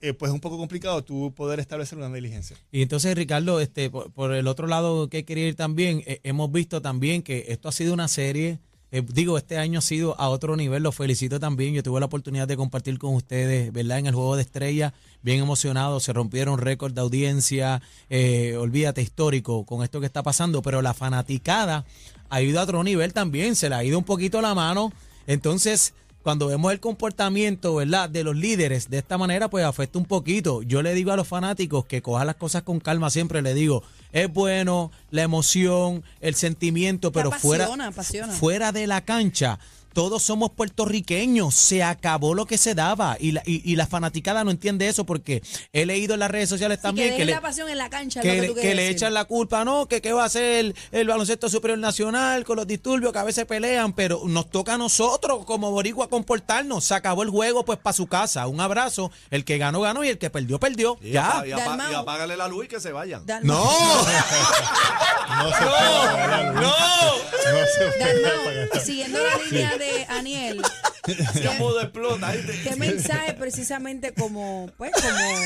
Eh, 0.00 0.12
pues 0.12 0.30
es 0.30 0.34
un 0.34 0.40
poco 0.40 0.56
complicado 0.56 1.02
tú 1.02 1.34
poder 1.34 1.58
establecer 1.58 1.98
una 1.98 2.08
negligencia 2.08 2.56
Y 2.70 2.82
entonces, 2.82 3.12
Ricardo, 3.16 3.58
este, 3.60 3.90
por, 3.90 4.12
por 4.12 4.32
el 4.32 4.46
otro 4.46 4.68
lado 4.68 5.08
que 5.08 5.24
quería 5.24 5.48
ir 5.48 5.56
también, 5.56 6.02
eh, 6.06 6.20
hemos 6.22 6.52
visto 6.52 6.80
también 6.80 7.22
que 7.22 7.46
esto 7.48 7.68
ha 7.68 7.72
sido 7.72 7.92
una 7.92 8.06
serie, 8.06 8.60
eh, 8.92 9.02
digo, 9.12 9.36
este 9.36 9.58
año 9.58 9.80
ha 9.80 9.82
sido 9.82 10.14
a 10.20 10.28
otro 10.28 10.54
nivel, 10.54 10.84
lo 10.84 10.92
felicito 10.92 11.40
también, 11.40 11.74
yo 11.74 11.82
tuve 11.82 11.98
la 11.98 12.06
oportunidad 12.06 12.46
de 12.46 12.56
compartir 12.56 12.96
con 13.00 13.14
ustedes, 13.14 13.72
¿verdad? 13.72 13.98
En 13.98 14.06
el 14.06 14.14
Juego 14.14 14.36
de 14.36 14.42
Estrellas, 14.42 14.92
bien 15.20 15.40
emocionado, 15.40 15.98
se 15.98 16.12
rompieron 16.12 16.60
récords 16.60 16.94
de 16.94 17.00
audiencia, 17.00 17.82
eh, 18.08 18.56
olvídate, 18.56 19.02
histórico 19.02 19.66
con 19.66 19.82
esto 19.82 19.98
que 19.98 20.06
está 20.06 20.22
pasando, 20.22 20.62
pero 20.62 20.80
la 20.80 20.94
fanaticada 20.94 21.84
ha 22.34 22.42
ido 22.42 22.60
a 22.60 22.64
otro 22.64 22.82
nivel 22.82 23.12
también, 23.12 23.56
se 23.56 23.68
le 23.68 23.74
ha 23.74 23.84
ido 23.84 23.98
un 23.98 24.04
poquito 24.04 24.40
la 24.40 24.54
mano, 24.54 24.92
entonces... 25.26 25.94
Cuando 26.24 26.46
vemos 26.46 26.72
el 26.72 26.80
comportamiento, 26.80 27.74
¿verdad? 27.74 28.08
De 28.08 28.24
los 28.24 28.34
líderes 28.34 28.88
de 28.88 28.96
esta 28.96 29.18
manera, 29.18 29.50
pues 29.50 29.62
afecta 29.62 29.98
un 29.98 30.06
poquito. 30.06 30.62
Yo 30.62 30.80
le 30.80 30.94
digo 30.94 31.12
a 31.12 31.16
los 31.16 31.28
fanáticos 31.28 31.84
que 31.84 32.00
cojan 32.00 32.26
las 32.26 32.36
cosas 32.36 32.62
con 32.62 32.80
calma 32.80 33.10
siempre. 33.10 33.42
Le 33.42 33.52
digo, 33.52 33.82
es 34.10 34.32
bueno 34.32 34.90
la 35.10 35.20
emoción, 35.20 36.02
el 36.22 36.34
sentimiento, 36.34 37.12
pero 37.12 37.30
fuera, 37.30 37.68
apasiona. 37.88 38.32
fuera 38.32 38.72
de 38.72 38.86
la 38.86 39.02
cancha. 39.02 39.58
Todos 39.94 40.22
somos 40.22 40.50
puertorriqueños, 40.50 41.54
se 41.54 41.82
acabó 41.82 42.34
lo 42.34 42.44
que 42.46 42.58
se 42.58 42.74
daba 42.74 43.16
y 43.18 43.32
la, 43.32 43.42
y, 43.46 43.62
y 43.70 43.76
la 43.76 43.86
fanaticada 43.86 44.44
no 44.44 44.50
entiende 44.50 44.88
eso 44.88 45.04
porque 45.06 45.42
he 45.72 45.86
leído 45.86 46.14
en 46.14 46.20
las 46.20 46.30
redes 46.30 46.48
sociales 46.48 46.78
Sí, 46.78 46.82
también 46.82 47.10
que 47.12 47.16
que, 47.18 47.24
le, 47.24 47.32
la 47.32 47.40
pasión 47.40 47.68
en 47.70 47.78
la 47.78 47.88
cancha. 47.88 48.20
que, 48.20 48.28
lo 48.28 48.34
que, 48.34 48.40
le- 48.42 48.48
tú 48.48 48.54
que 48.56 48.60
quieres 48.60 48.76
le 48.76 48.82
decir. 48.82 48.96
echan 48.96 49.14
la 49.14 49.24
culpa, 49.24 49.64
no, 49.64 49.86
que 49.86 50.02
qué 50.02 50.12
va 50.12 50.24
a 50.24 50.26
hacer 50.26 50.74
el 50.92 51.06
baloncesto 51.08 51.48
superior 51.48 51.78
nacional 51.78 52.44
con 52.44 52.56
los 52.56 52.66
disturbios 52.66 53.12
que 53.12 53.18
a 53.20 53.24
veces 53.24 53.44
pelean, 53.46 53.92
pero 53.94 54.22
nos 54.26 54.50
toca 54.50 54.74
a 54.74 54.78
nosotros 54.78 55.44
como 55.44 55.70
boricua 55.70 56.08
comportarnos. 56.08 56.84
Se 56.84 56.94
acabó 56.94 57.22
el 57.22 57.30
juego, 57.30 57.64
pues 57.64 57.78
para 57.78 57.94
su 57.94 58.06
casa. 58.08 58.46
Un 58.48 58.60
abrazo. 58.60 59.10
El 59.30 59.44
que 59.44 59.58
ganó, 59.58 59.80
ganó 59.80 60.02
y 60.04 60.08
el 60.08 60.18
que 60.18 60.28
perdió, 60.30 60.58
perdió. 60.58 60.98
Y, 61.00 61.12
ya. 61.12 61.44
y 61.46 61.52
apágale 61.52 62.36
la 62.36 62.48
luz 62.48 62.64
y 62.64 62.68
que 62.68 62.80
se 62.80 62.90
vayan. 62.92 63.24
Dalmau- 63.26 63.42
No, 63.44 63.64
no 65.38 65.44
no. 66.52 66.60
No 67.44 67.66
se 67.66 67.86
puede 67.86 67.98
Dalmau, 67.98 68.40
apagar 68.40 68.68
la 68.74 68.80
siguiendo 68.80 69.18
la 69.22 69.38
de 69.84 70.04
Aniel, 70.08 70.62
modo 71.58 71.80
explota. 71.80 72.32
¿qué 72.62 72.76
mensaje 72.76 73.34
precisamente 73.34 74.12
como, 74.14 74.70
pues, 74.76 74.92
como, 74.92 75.40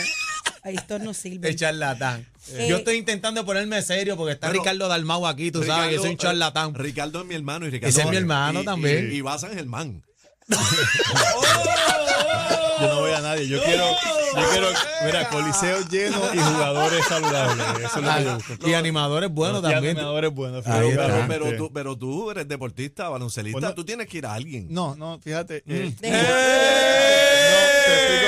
esto 0.65 0.99
no 0.99 1.15
sirve. 1.15 1.49
El 1.49 1.57
charlatán. 1.57 2.27
Eh, 2.53 2.67
Yo 2.69 2.79
estoy 2.79 2.97
intentando 2.97 3.45
ponerme 3.45 3.81
serio 3.83 4.17
porque 4.17 4.33
está 4.33 4.49
Bueno, 4.49 4.63
Ricardo 4.63 4.89
Dalmau 4.89 5.27
aquí, 5.27 5.51
tú 5.51 5.63
sabes, 5.65 5.91
que 5.91 5.97
soy 5.97 6.07
un 6.07 6.11
Ricardo, 6.13 6.31
charlatán. 6.33 6.71
eh, 6.71 6.79
Ricardo 6.79 7.21
es 7.21 7.27
mi 7.27 7.35
hermano 7.35 7.67
y 7.67 7.71
Ricardo 7.71 7.91
Ese 7.91 8.03
es 8.03 8.11
mi 8.11 8.17
hermano 8.17 8.63
y- 8.63 8.65
también. 8.65 9.11
Y, 9.13 9.17
y 9.17 9.21
va 9.21 9.35
a 9.35 9.39
San 9.39 9.53
Germán. 9.55 10.03
Yo 12.81 12.87
no 12.87 13.01
voy 13.01 13.11
a 13.13 13.21
nadie. 13.21 13.49
Yo 13.49 13.61
quiero, 13.65 13.85
yo 13.91 14.51
quiero, 14.53 14.69
mira, 15.05 15.29
coliseo 15.31 15.81
lleno 15.89 16.17
y 16.33 16.39
jugadores 16.39 17.05
saludables. 17.07 17.67
Eso 17.85 17.99
es 17.99 18.05
lo 18.05 18.15
que 18.15 18.25
yo 18.25 18.35
busco. 18.37 18.69
y 18.69 18.75
animadores 18.75 19.31
buenos 19.31 19.61
Y 19.61 19.63
también. 19.63 19.97
animadores 19.97 20.31
buenos. 20.33 20.65
Ahí 20.67 20.91
fíjate. 20.93 21.13
está. 21.13 21.27
Pero, 21.27 21.45
pero 21.47 21.57
tú, 21.57 21.73
pero 21.73 21.99
tú 21.99 22.31
eres 22.31 22.47
deportista, 22.47 23.09
baloncelista. 23.09 23.59
Bueno, 23.59 23.75
tú 23.75 23.85
tienes 23.85 24.07
que 24.07 24.19
ir 24.19 24.27
a 24.27 24.35
alguien. 24.35 24.69
No, 24.71 24.95
no, 24.95 25.19
fíjate. 25.19 25.65
eh, 25.67 25.93
no, 25.93 26.01
te 26.01 26.09
explico, 26.09 26.27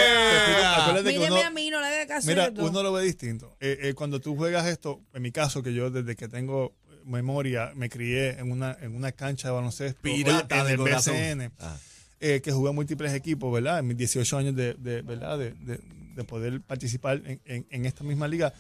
te 0.01 0.37
explico. 0.37 0.67
Acuérdate 0.81 1.13
que 1.13 1.19
Míreme 1.19 1.37
uno, 1.39 1.47
a 1.47 1.51
mí, 1.51 1.71
no 1.71 1.81
le 1.81 1.87
haga 1.87 2.07
caso. 2.09 2.27
Mira, 2.27 2.51
uno 2.57 2.83
lo 2.83 2.93
ve 2.93 3.05
distinto. 3.05 3.57
Eh, 3.61 3.79
eh, 3.83 3.95
cuando 3.95 4.21
tú 4.21 4.37
juegas 4.37 4.67
esto, 4.67 5.01
en 5.15 5.23
mi 5.23 5.31
caso, 5.31 5.63
que 5.63 5.73
yo 5.75 5.91
desde 5.91 6.17
que 6.17 6.27
tengo 6.27 6.73
memoria 7.05 7.71
me 7.77 7.89
crié 7.89 8.31
en 8.41 8.51
una, 8.51 8.77
en 8.81 8.97
una 8.97 9.13
cancha 9.13 9.49
de 9.49 9.55
baloncesto 9.55 10.01
Pirata 10.03 10.59
en 10.59 10.65
de 10.67 10.73
el 10.73 10.79
corazón. 10.79 11.15
BCN, 11.15 11.53
Ah. 11.61 11.77
Eh, 12.21 12.41
que 12.43 12.53
jugué 12.53 12.73
múltiples 12.73 13.13
equipos, 13.15 13.53
¿verdad? 13.53 13.79
En 13.81 13.87
mis 13.87 13.97
18 13.97 14.37
años 14.39 14.55
de, 14.55 14.75
de- 14.75 15.03
¿verdad? 15.03 15.39
De, 15.39 15.53
de- 15.53 15.81
de 16.15 16.25
poder 16.25 16.61
participar 16.61 17.23
en, 17.25 17.41
en- 17.45 17.67
en 17.71 17.87
esta 17.87 18.05
misma 18.05 18.29
liga. 18.29 18.53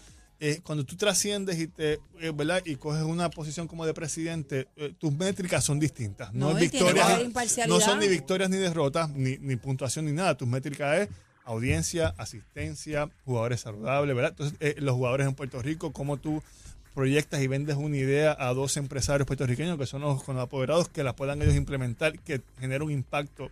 eh, 0.42 0.61
cuando 0.62 0.85
tú 0.87 0.96
trasciendes 0.96 1.59
y 1.61 1.66
te, 1.66 2.01
eh, 2.20 2.33
¿verdad? 2.35 2.62
Y 2.64 2.77
coges 2.77 3.03
una 3.03 3.29
posición 3.29 3.68
como 3.68 3.85
de 3.85 3.92
presidente, 3.92 4.68
eh, 4.77 4.94
tus 4.99 5.12
métricas 5.12 5.62
son 5.62 5.79
distintas. 5.79 6.33
No, 6.33 6.49
victorias, 6.79 7.07
no 7.68 7.79
son 7.81 7.99
ni 7.99 8.07
victorias 8.09 8.49
ni 8.49 8.57
derrotas, 8.57 9.11
ni, 9.11 9.37
ni 9.37 9.57
puntuación 9.57 10.07
ni 10.07 10.12
nada. 10.12 10.35
Tus 10.38 10.49
métricas 10.49 11.01
es 11.01 11.09
audiencia, 11.44 12.14
asistencia, 12.16 13.11
jugadores 13.27 13.61
saludables, 13.61 14.16
¿verdad? 14.16 14.31
Entonces, 14.38 14.81
los 14.83 14.94
jugadores 14.94 15.27
en 15.27 15.35
Puerto 15.35 15.61
Rico, 15.61 15.92
cómo 15.92 16.16
tú 16.16 16.42
proyectas 17.01 17.41
y 17.41 17.47
vendes 17.47 17.77
una 17.77 17.97
idea 17.97 18.37
a 18.39 18.53
dos 18.53 18.77
empresarios 18.77 19.27
puertorriqueños 19.27 19.79
que 19.79 19.87
son 19.87 20.03
los, 20.03 20.23
con 20.23 20.39
apoderados 20.39 20.91
que 20.91 21.03
la 21.03 21.17
puedan 21.17 21.41
ellos 21.41 21.55
implementar, 21.55 22.19
que 22.19 22.43
genera 22.59 22.85
un 22.85 22.91
impacto 22.91 23.51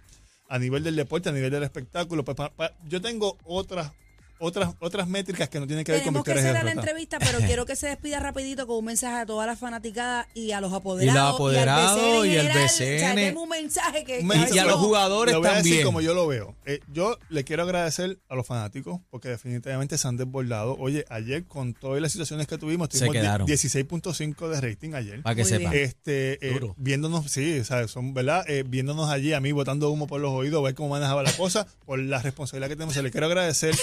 a 0.51 0.59
nivel 0.59 0.85
del 0.85 0.97
deporte, 0.97 1.31
a 1.31 1.33
nivel 1.33 1.51
del 1.51 1.63
espectáculo. 1.63 2.27
Pues, 2.27 2.37
pa- 2.37 2.51
pa- 2.51 2.73
yo 2.87 3.01
tengo 3.01 3.39
otras 3.45 3.93
otras 4.41 4.75
otras 4.81 5.09
métricas 5.09 5.49
que 5.49 5.61
no 5.61 5.67
tienen 5.67 5.85
que 5.85 5.93
ver 5.93 6.03
con 6.03 6.13
Tenemos 6.15 6.25
que 6.25 6.33
y 6.33 6.43
cerrar 6.43 6.65
la 6.65 6.73
entrevista, 6.73 7.19
pero 7.19 7.39
quiero 7.39 7.67
que 7.67 7.77
se 7.77 7.89
despida 7.89 8.19
rapidito 8.21 8.67
con 8.67 8.77
un 8.77 8.85
mensaje 8.85 9.17
a 9.23 9.27
toda 9.27 9.47
la 9.47 9.57
fanaticada 9.57 10.27
y 10.35 10.53
a 10.53 10.61
los 10.61 10.73
apoderados. 10.73 11.15
Y 11.15 11.23
los 11.25 11.35
apoderados 11.35 12.01
al 12.01 12.27
y 12.27 12.31
BCN. 12.31 12.31
el 12.31 12.37
en 12.39 12.43
general. 12.49 12.65
O 12.65 12.69
sea, 12.69 13.15
BCN. 13.15 13.37
un 13.39 13.49
mensaje 13.49 14.05
que... 14.05 14.19
Un 14.21 14.27
mensaje- 14.27 14.55
Y 14.55 14.59
a 14.59 14.65
los 14.65 14.77
jugadores 14.77 15.35
lo 15.35 15.41
voy 15.41 15.49
a 15.49 15.55
decir 15.55 15.65
también. 15.73 15.87
como 15.87 16.01
yo 16.01 16.15
lo 16.15 16.27
veo. 16.27 16.55
Eh, 16.67 16.81
yo 16.93 17.19
le 17.29 17.45
quiero 17.45 17.63
agradecer 17.65 18.19
a 18.29 18.35
los 18.35 18.47
fanáticos 18.47 19.01
porque 19.11 19.29
definitivamente 19.29 19.99
se 19.99 20.09
han 20.09 20.17
desbordado. 20.17 20.77
Oye, 20.79 21.05
ayer 21.11 21.45
con 21.47 21.75
todas 21.75 22.01
las 22.01 22.13
situaciones 22.13 22.47
que 22.47 22.59
tuvimos, 22.59 22.89
Se 22.91 22.99
tuvimos 22.99 23.15
die- 23.15 23.21
quedaron. 23.21 23.47
16.5 23.49 24.49
de 24.49 24.61
rating 24.61 24.95
ayer. 24.95 25.23
Para 25.23 25.35
que 25.35 25.43
Muy 25.43 25.51
sepan. 25.51 25.73
bien. 25.73 25.85
Este, 25.85 26.49
eh, 26.49 26.61
viéndonos, 26.77 27.31
sí, 27.31 27.65
¿sabes? 27.65 27.91
Son, 27.91 28.15
¿verdad? 28.15 28.45
Eh, 28.49 28.65
viéndonos 28.67 29.11
allí, 29.11 29.33
a 29.33 29.41
mí 29.41 29.53
botando 29.53 29.91
humo 29.91 30.07
por 30.07 30.21
los 30.21 30.31
oídos, 30.33 30.63
ver 30.63 30.75
cómo 30.75 30.91
manejaba 30.91 31.23
la 31.23 31.33
cosa, 31.33 31.67
por 31.85 31.99
la 31.99 32.21
responsabilidad 32.23 32.69
que 32.69 32.77
tenemos. 32.77 32.95
Se 32.95 33.03
le 33.03 33.11
quiero 33.11 33.27
agradecer 33.27 33.75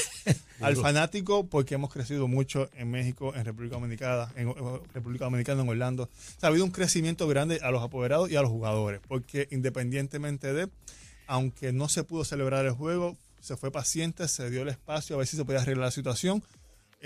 al 0.59 0.75
fanático 0.77 1.47
porque 1.47 1.75
hemos 1.75 1.91
crecido 1.91 2.27
mucho 2.27 2.69
en 2.75 2.91
México, 2.91 3.33
en 3.35 3.45
República 3.45 3.75
Dominicana, 3.75 4.31
en, 4.35 4.49
eh, 4.49 4.53
República 4.93 5.25
Dominicana, 5.25 5.61
en 5.61 5.69
Orlando. 5.69 6.03
O 6.03 6.39
sea, 6.39 6.47
ha 6.47 6.47
habido 6.47 6.65
un 6.65 6.71
crecimiento 6.71 7.27
grande 7.27 7.59
a 7.61 7.71
los 7.71 7.83
apoderados 7.83 8.29
y 8.29 8.35
a 8.35 8.41
los 8.41 8.51
jugadores, 8.51 9.01
porque 9.07 9.47
independientemente 9.51 10.53
de, 10.53 10.69
aunque 11.27 11.71
no 11.73 11.89
se 11.89 12.03
pudo 12.03 12.23
celebrar 12.23 12.65
el 12.65 12.71
juego, 12.71 13.17
se 13.41 13.57
fue 13.57 13.71
paciente, 13.71 14.27
se 14.27 14.49
dio 14.49 14.63
el 14.63 14.69
espacio 14.69 15.15
a 15.15 15.19
ver 15.19 15.27
si 15.27 15.37
se 15.37 15.45
podía 15.45 15.61
arreglar 15.61 15.85
la 15.85 15.91
situación. 15.91 16.43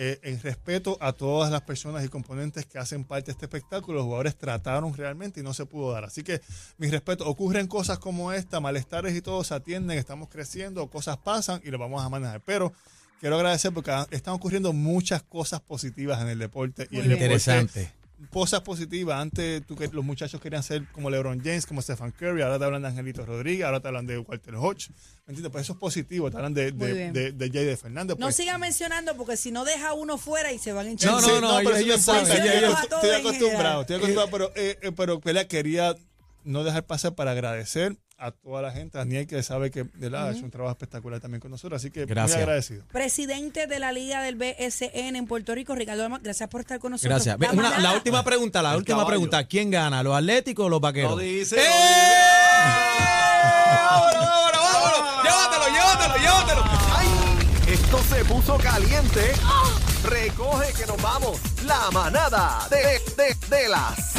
Eh, 0.01 0.17
en 0.23 0.41
respeto 0.41 0.97
a 1.01 1.11
todas 1.11 1.51
las 1.51 1.63
personas 1.63 2.05
y 2.05 2.07
componentes 2.07 2.65
que 2.65 2.77
hacen 2.77 3.03
parte 3.03 3.25
de 3.25 3.31
este 3.33 3.47
espectáculo, 3.47 3.97
los 3.97 4.05
jugadores 4.05 4.37
trataron 4.37 4.93
realmente 4.93 5.41
y 5.41 5.43
no 5.43 5.53
se 5.53 5.65
pudo 5.65 5.91
dar. 5.91 6.05
Así 6.05 6.23
que 6.23 6.39
mi 6.77 6.89
respeto, 6.89 7.27
ocurren 7.27 7.67
cosas 7.67 7.99
como 7.99 8.31
esta, 8.31 8.61
malestares 8.61 9.13
y 9.13 9.21
todo 9.21 9.43
se 9.43 9.55
atienden, 9.55 9.97
estamos 9.97 10.29
creciendo, 10.29 10.87
cosas 10.89 11.17
pasan 11.17 11.59
y 11.65 11.69
lo 11.69 11.79
vamos 11.79 12.01
a 12.01 12.07
manejar. 12.07 12.39
Pero 12.45 12.71
quiero 13.19 13.35
agradecer 13.35 13.71
porque 13.73 13.91
están 14.11 14.33
ocurriendo 14.33 14.73
muchas 14.73 15.23
cosas 15.23 15.61
positivas 15.61 16.21
en 16.21 16.29
el 16.29 16.39
deporte. 16.39 16.87
Y 16.91 16.95
Muy 16.95 17.01
el 17.03 17.07
bien. 17.09 17.19
deporte 17.19 17.33
Interesante. 17.51 17.93
cosas 18.31 18.61
positivas. 18.61 19.19
Antes 19.21 19.65
tú 19.65 19.75
que 19.75 19.87
los 19.87 20.03
muchachos 20.03 20.41
querían 20.41 20.61
ser 20.63 20.85
como 20.91 21.09
LeBron 21.09 21.39
James, 21.41 21.65
como 21.65 21.81
Stephen 21.81 22.11
Curry, 22.11 22.41
ahora 22.41 22.59
te 22.59 22.65
hablan 22.65 22.81
de 22.81 22.89
Angelito 22.89 23.25
Rodríguez, 23.25 23.65
ahora 23.65 23.79
te 23.79 23.87
hablan 23.87 24.05
de 24.05 24.17
Walter 24.19 24.55
Hodge. 24.55 24.89
¿Me 25.25 25.31
entiendes? 25.31 25.51
Pues 25.51 25.63
eso 25.63 25.73
es 25.73 25.79
positivo, 25.79 26.29
te 26.29 26.37
hablan 26.37 26.53
de, 26.53 26.71
de, 26.73 27.11
de, 27.11 27.31
de 27.31 27.49
Jay 27.49 27.65
de 27.65 27.77
Fernández. 27.77 28.17
No 28.19 28.25
pues. 28.25 28.35
siga 28.35 28.57
mencionando 28.57 29.15
porque 29.15 29.37
si 29.37 29.51
no 29.51 29.63
deja 29.63 29.93
uno 29.93 30.17
fuera 30.17 30.51
y 30.51 30.59
se 30.59 30.73
van 30.73 30.81
a 30.81 30.83
No, 30.85 30.91
hinchar. 30.91 31.11
no, 31.13 31.21
Sí, 31.21 31.31
no, 31.39 31.57
pero 31.63 31.77
ellos- 31.77 31.99
eso 32.01 32.13
no 32.13 32.19
ellos 32.19 32.29
saben, 32.29 32.87
estoy 32.89 33.11
acostumbrado, 33.11 33.81
estoy 33.81 33.95
acostumbrado, 33.97 34.29
pero, 34.31 34.51
eh, 34.55 34.77
eh, 34.81 34.91
pero 34.91 35.21
quería 35.21 35.95
no 36.43 36.63
dejar 36.63 36.85
pasar 36.85 37.15
para 37.15 37.31
agradecer 37.31 37.95
a 38.19 38.31
toda 38.31 38.61
la 38.61 38.71
gente, 38.71 38.97
a 38.97 39.01
Daniel 39.01 39.25
que 39.27 39.41
sabe 39.43 39.71
que 39.71 39.83
de 39.85 40.09
la 40.09 40.25
ha 40.25 40.31
hecho 40.31 40.43
un 40.43 40.51
trabajo 40.51 40.71
espectacular 40.73 41.19
también 41.19 41.39
con 41.41 41.51
nosotros, 41.51 41.81
así 41.81 41.89
que 41.91 42.05
Gracias. 42.05 42.35
muy 42.37 42.43
agradecido. 42.43 42.83
Presidente 42.91 43.65
de 43.67 43.79
la 43.79 43.91
Liga 43.91 44.21
del 44.21 44.35
BSN 44.35 45.15
en 45.17 45.25
Puerto 45.27 45.55
Rico, 45.55 45.73
Ricardo 45.75 46.07
gracias 46.21 46.49
por 46.49 46.61
estar 46.61 46.79
con 46.79 46.91
nosotros. 46.91 47.23
Gracias. 47.25 47.39
La 47.39 47.51
una- 47.51 47.79
la 47.79 47.93
última 47.93 48.23
pregunta, 48.23 48.61
la 48.61 48.71
El 48.71 48.77
última 48.77 48.97
caballo. 48.97 49.07
pregunta. 49.09 49.43
¿Quién 49.45 49.71
gana, 49.71 50.03
los 50.03 50.15
Atléticos 50.15 50.65
o 50.65 50.69
los 50.69 50.81
Vaqueros? 50.81 51.11
Lo 51.11 51.17
dice, 51.17 51.55
¡Eh! 51.55 51.59
lo 51.59 51.65
dice. 51.65 52.99
¡Vámonos, 53.89 54.27
vámonos, 54.27 54.61
vámonos! 54.73 55.23
¡Llévatelo, 55.23 55.67
llévatelo, 55.73 56.15
llévatelo! 56.17 56.63
¡Ay! 56.95 57.07
Esto 57.73 57.99
se 58.09 58.25
puso 58.25 58.57
caliente. 58.57 59.31
Recoge 60.03 60.73
que 60.73 60.85
nos 60.85 61.01
vamos. 61.01 61.39
La 61.65 61.91
manada 61.91 62.67
de, 62.69 62.77
de, 63.15 63.35
de 63.55 63.67
las 63.69 64.15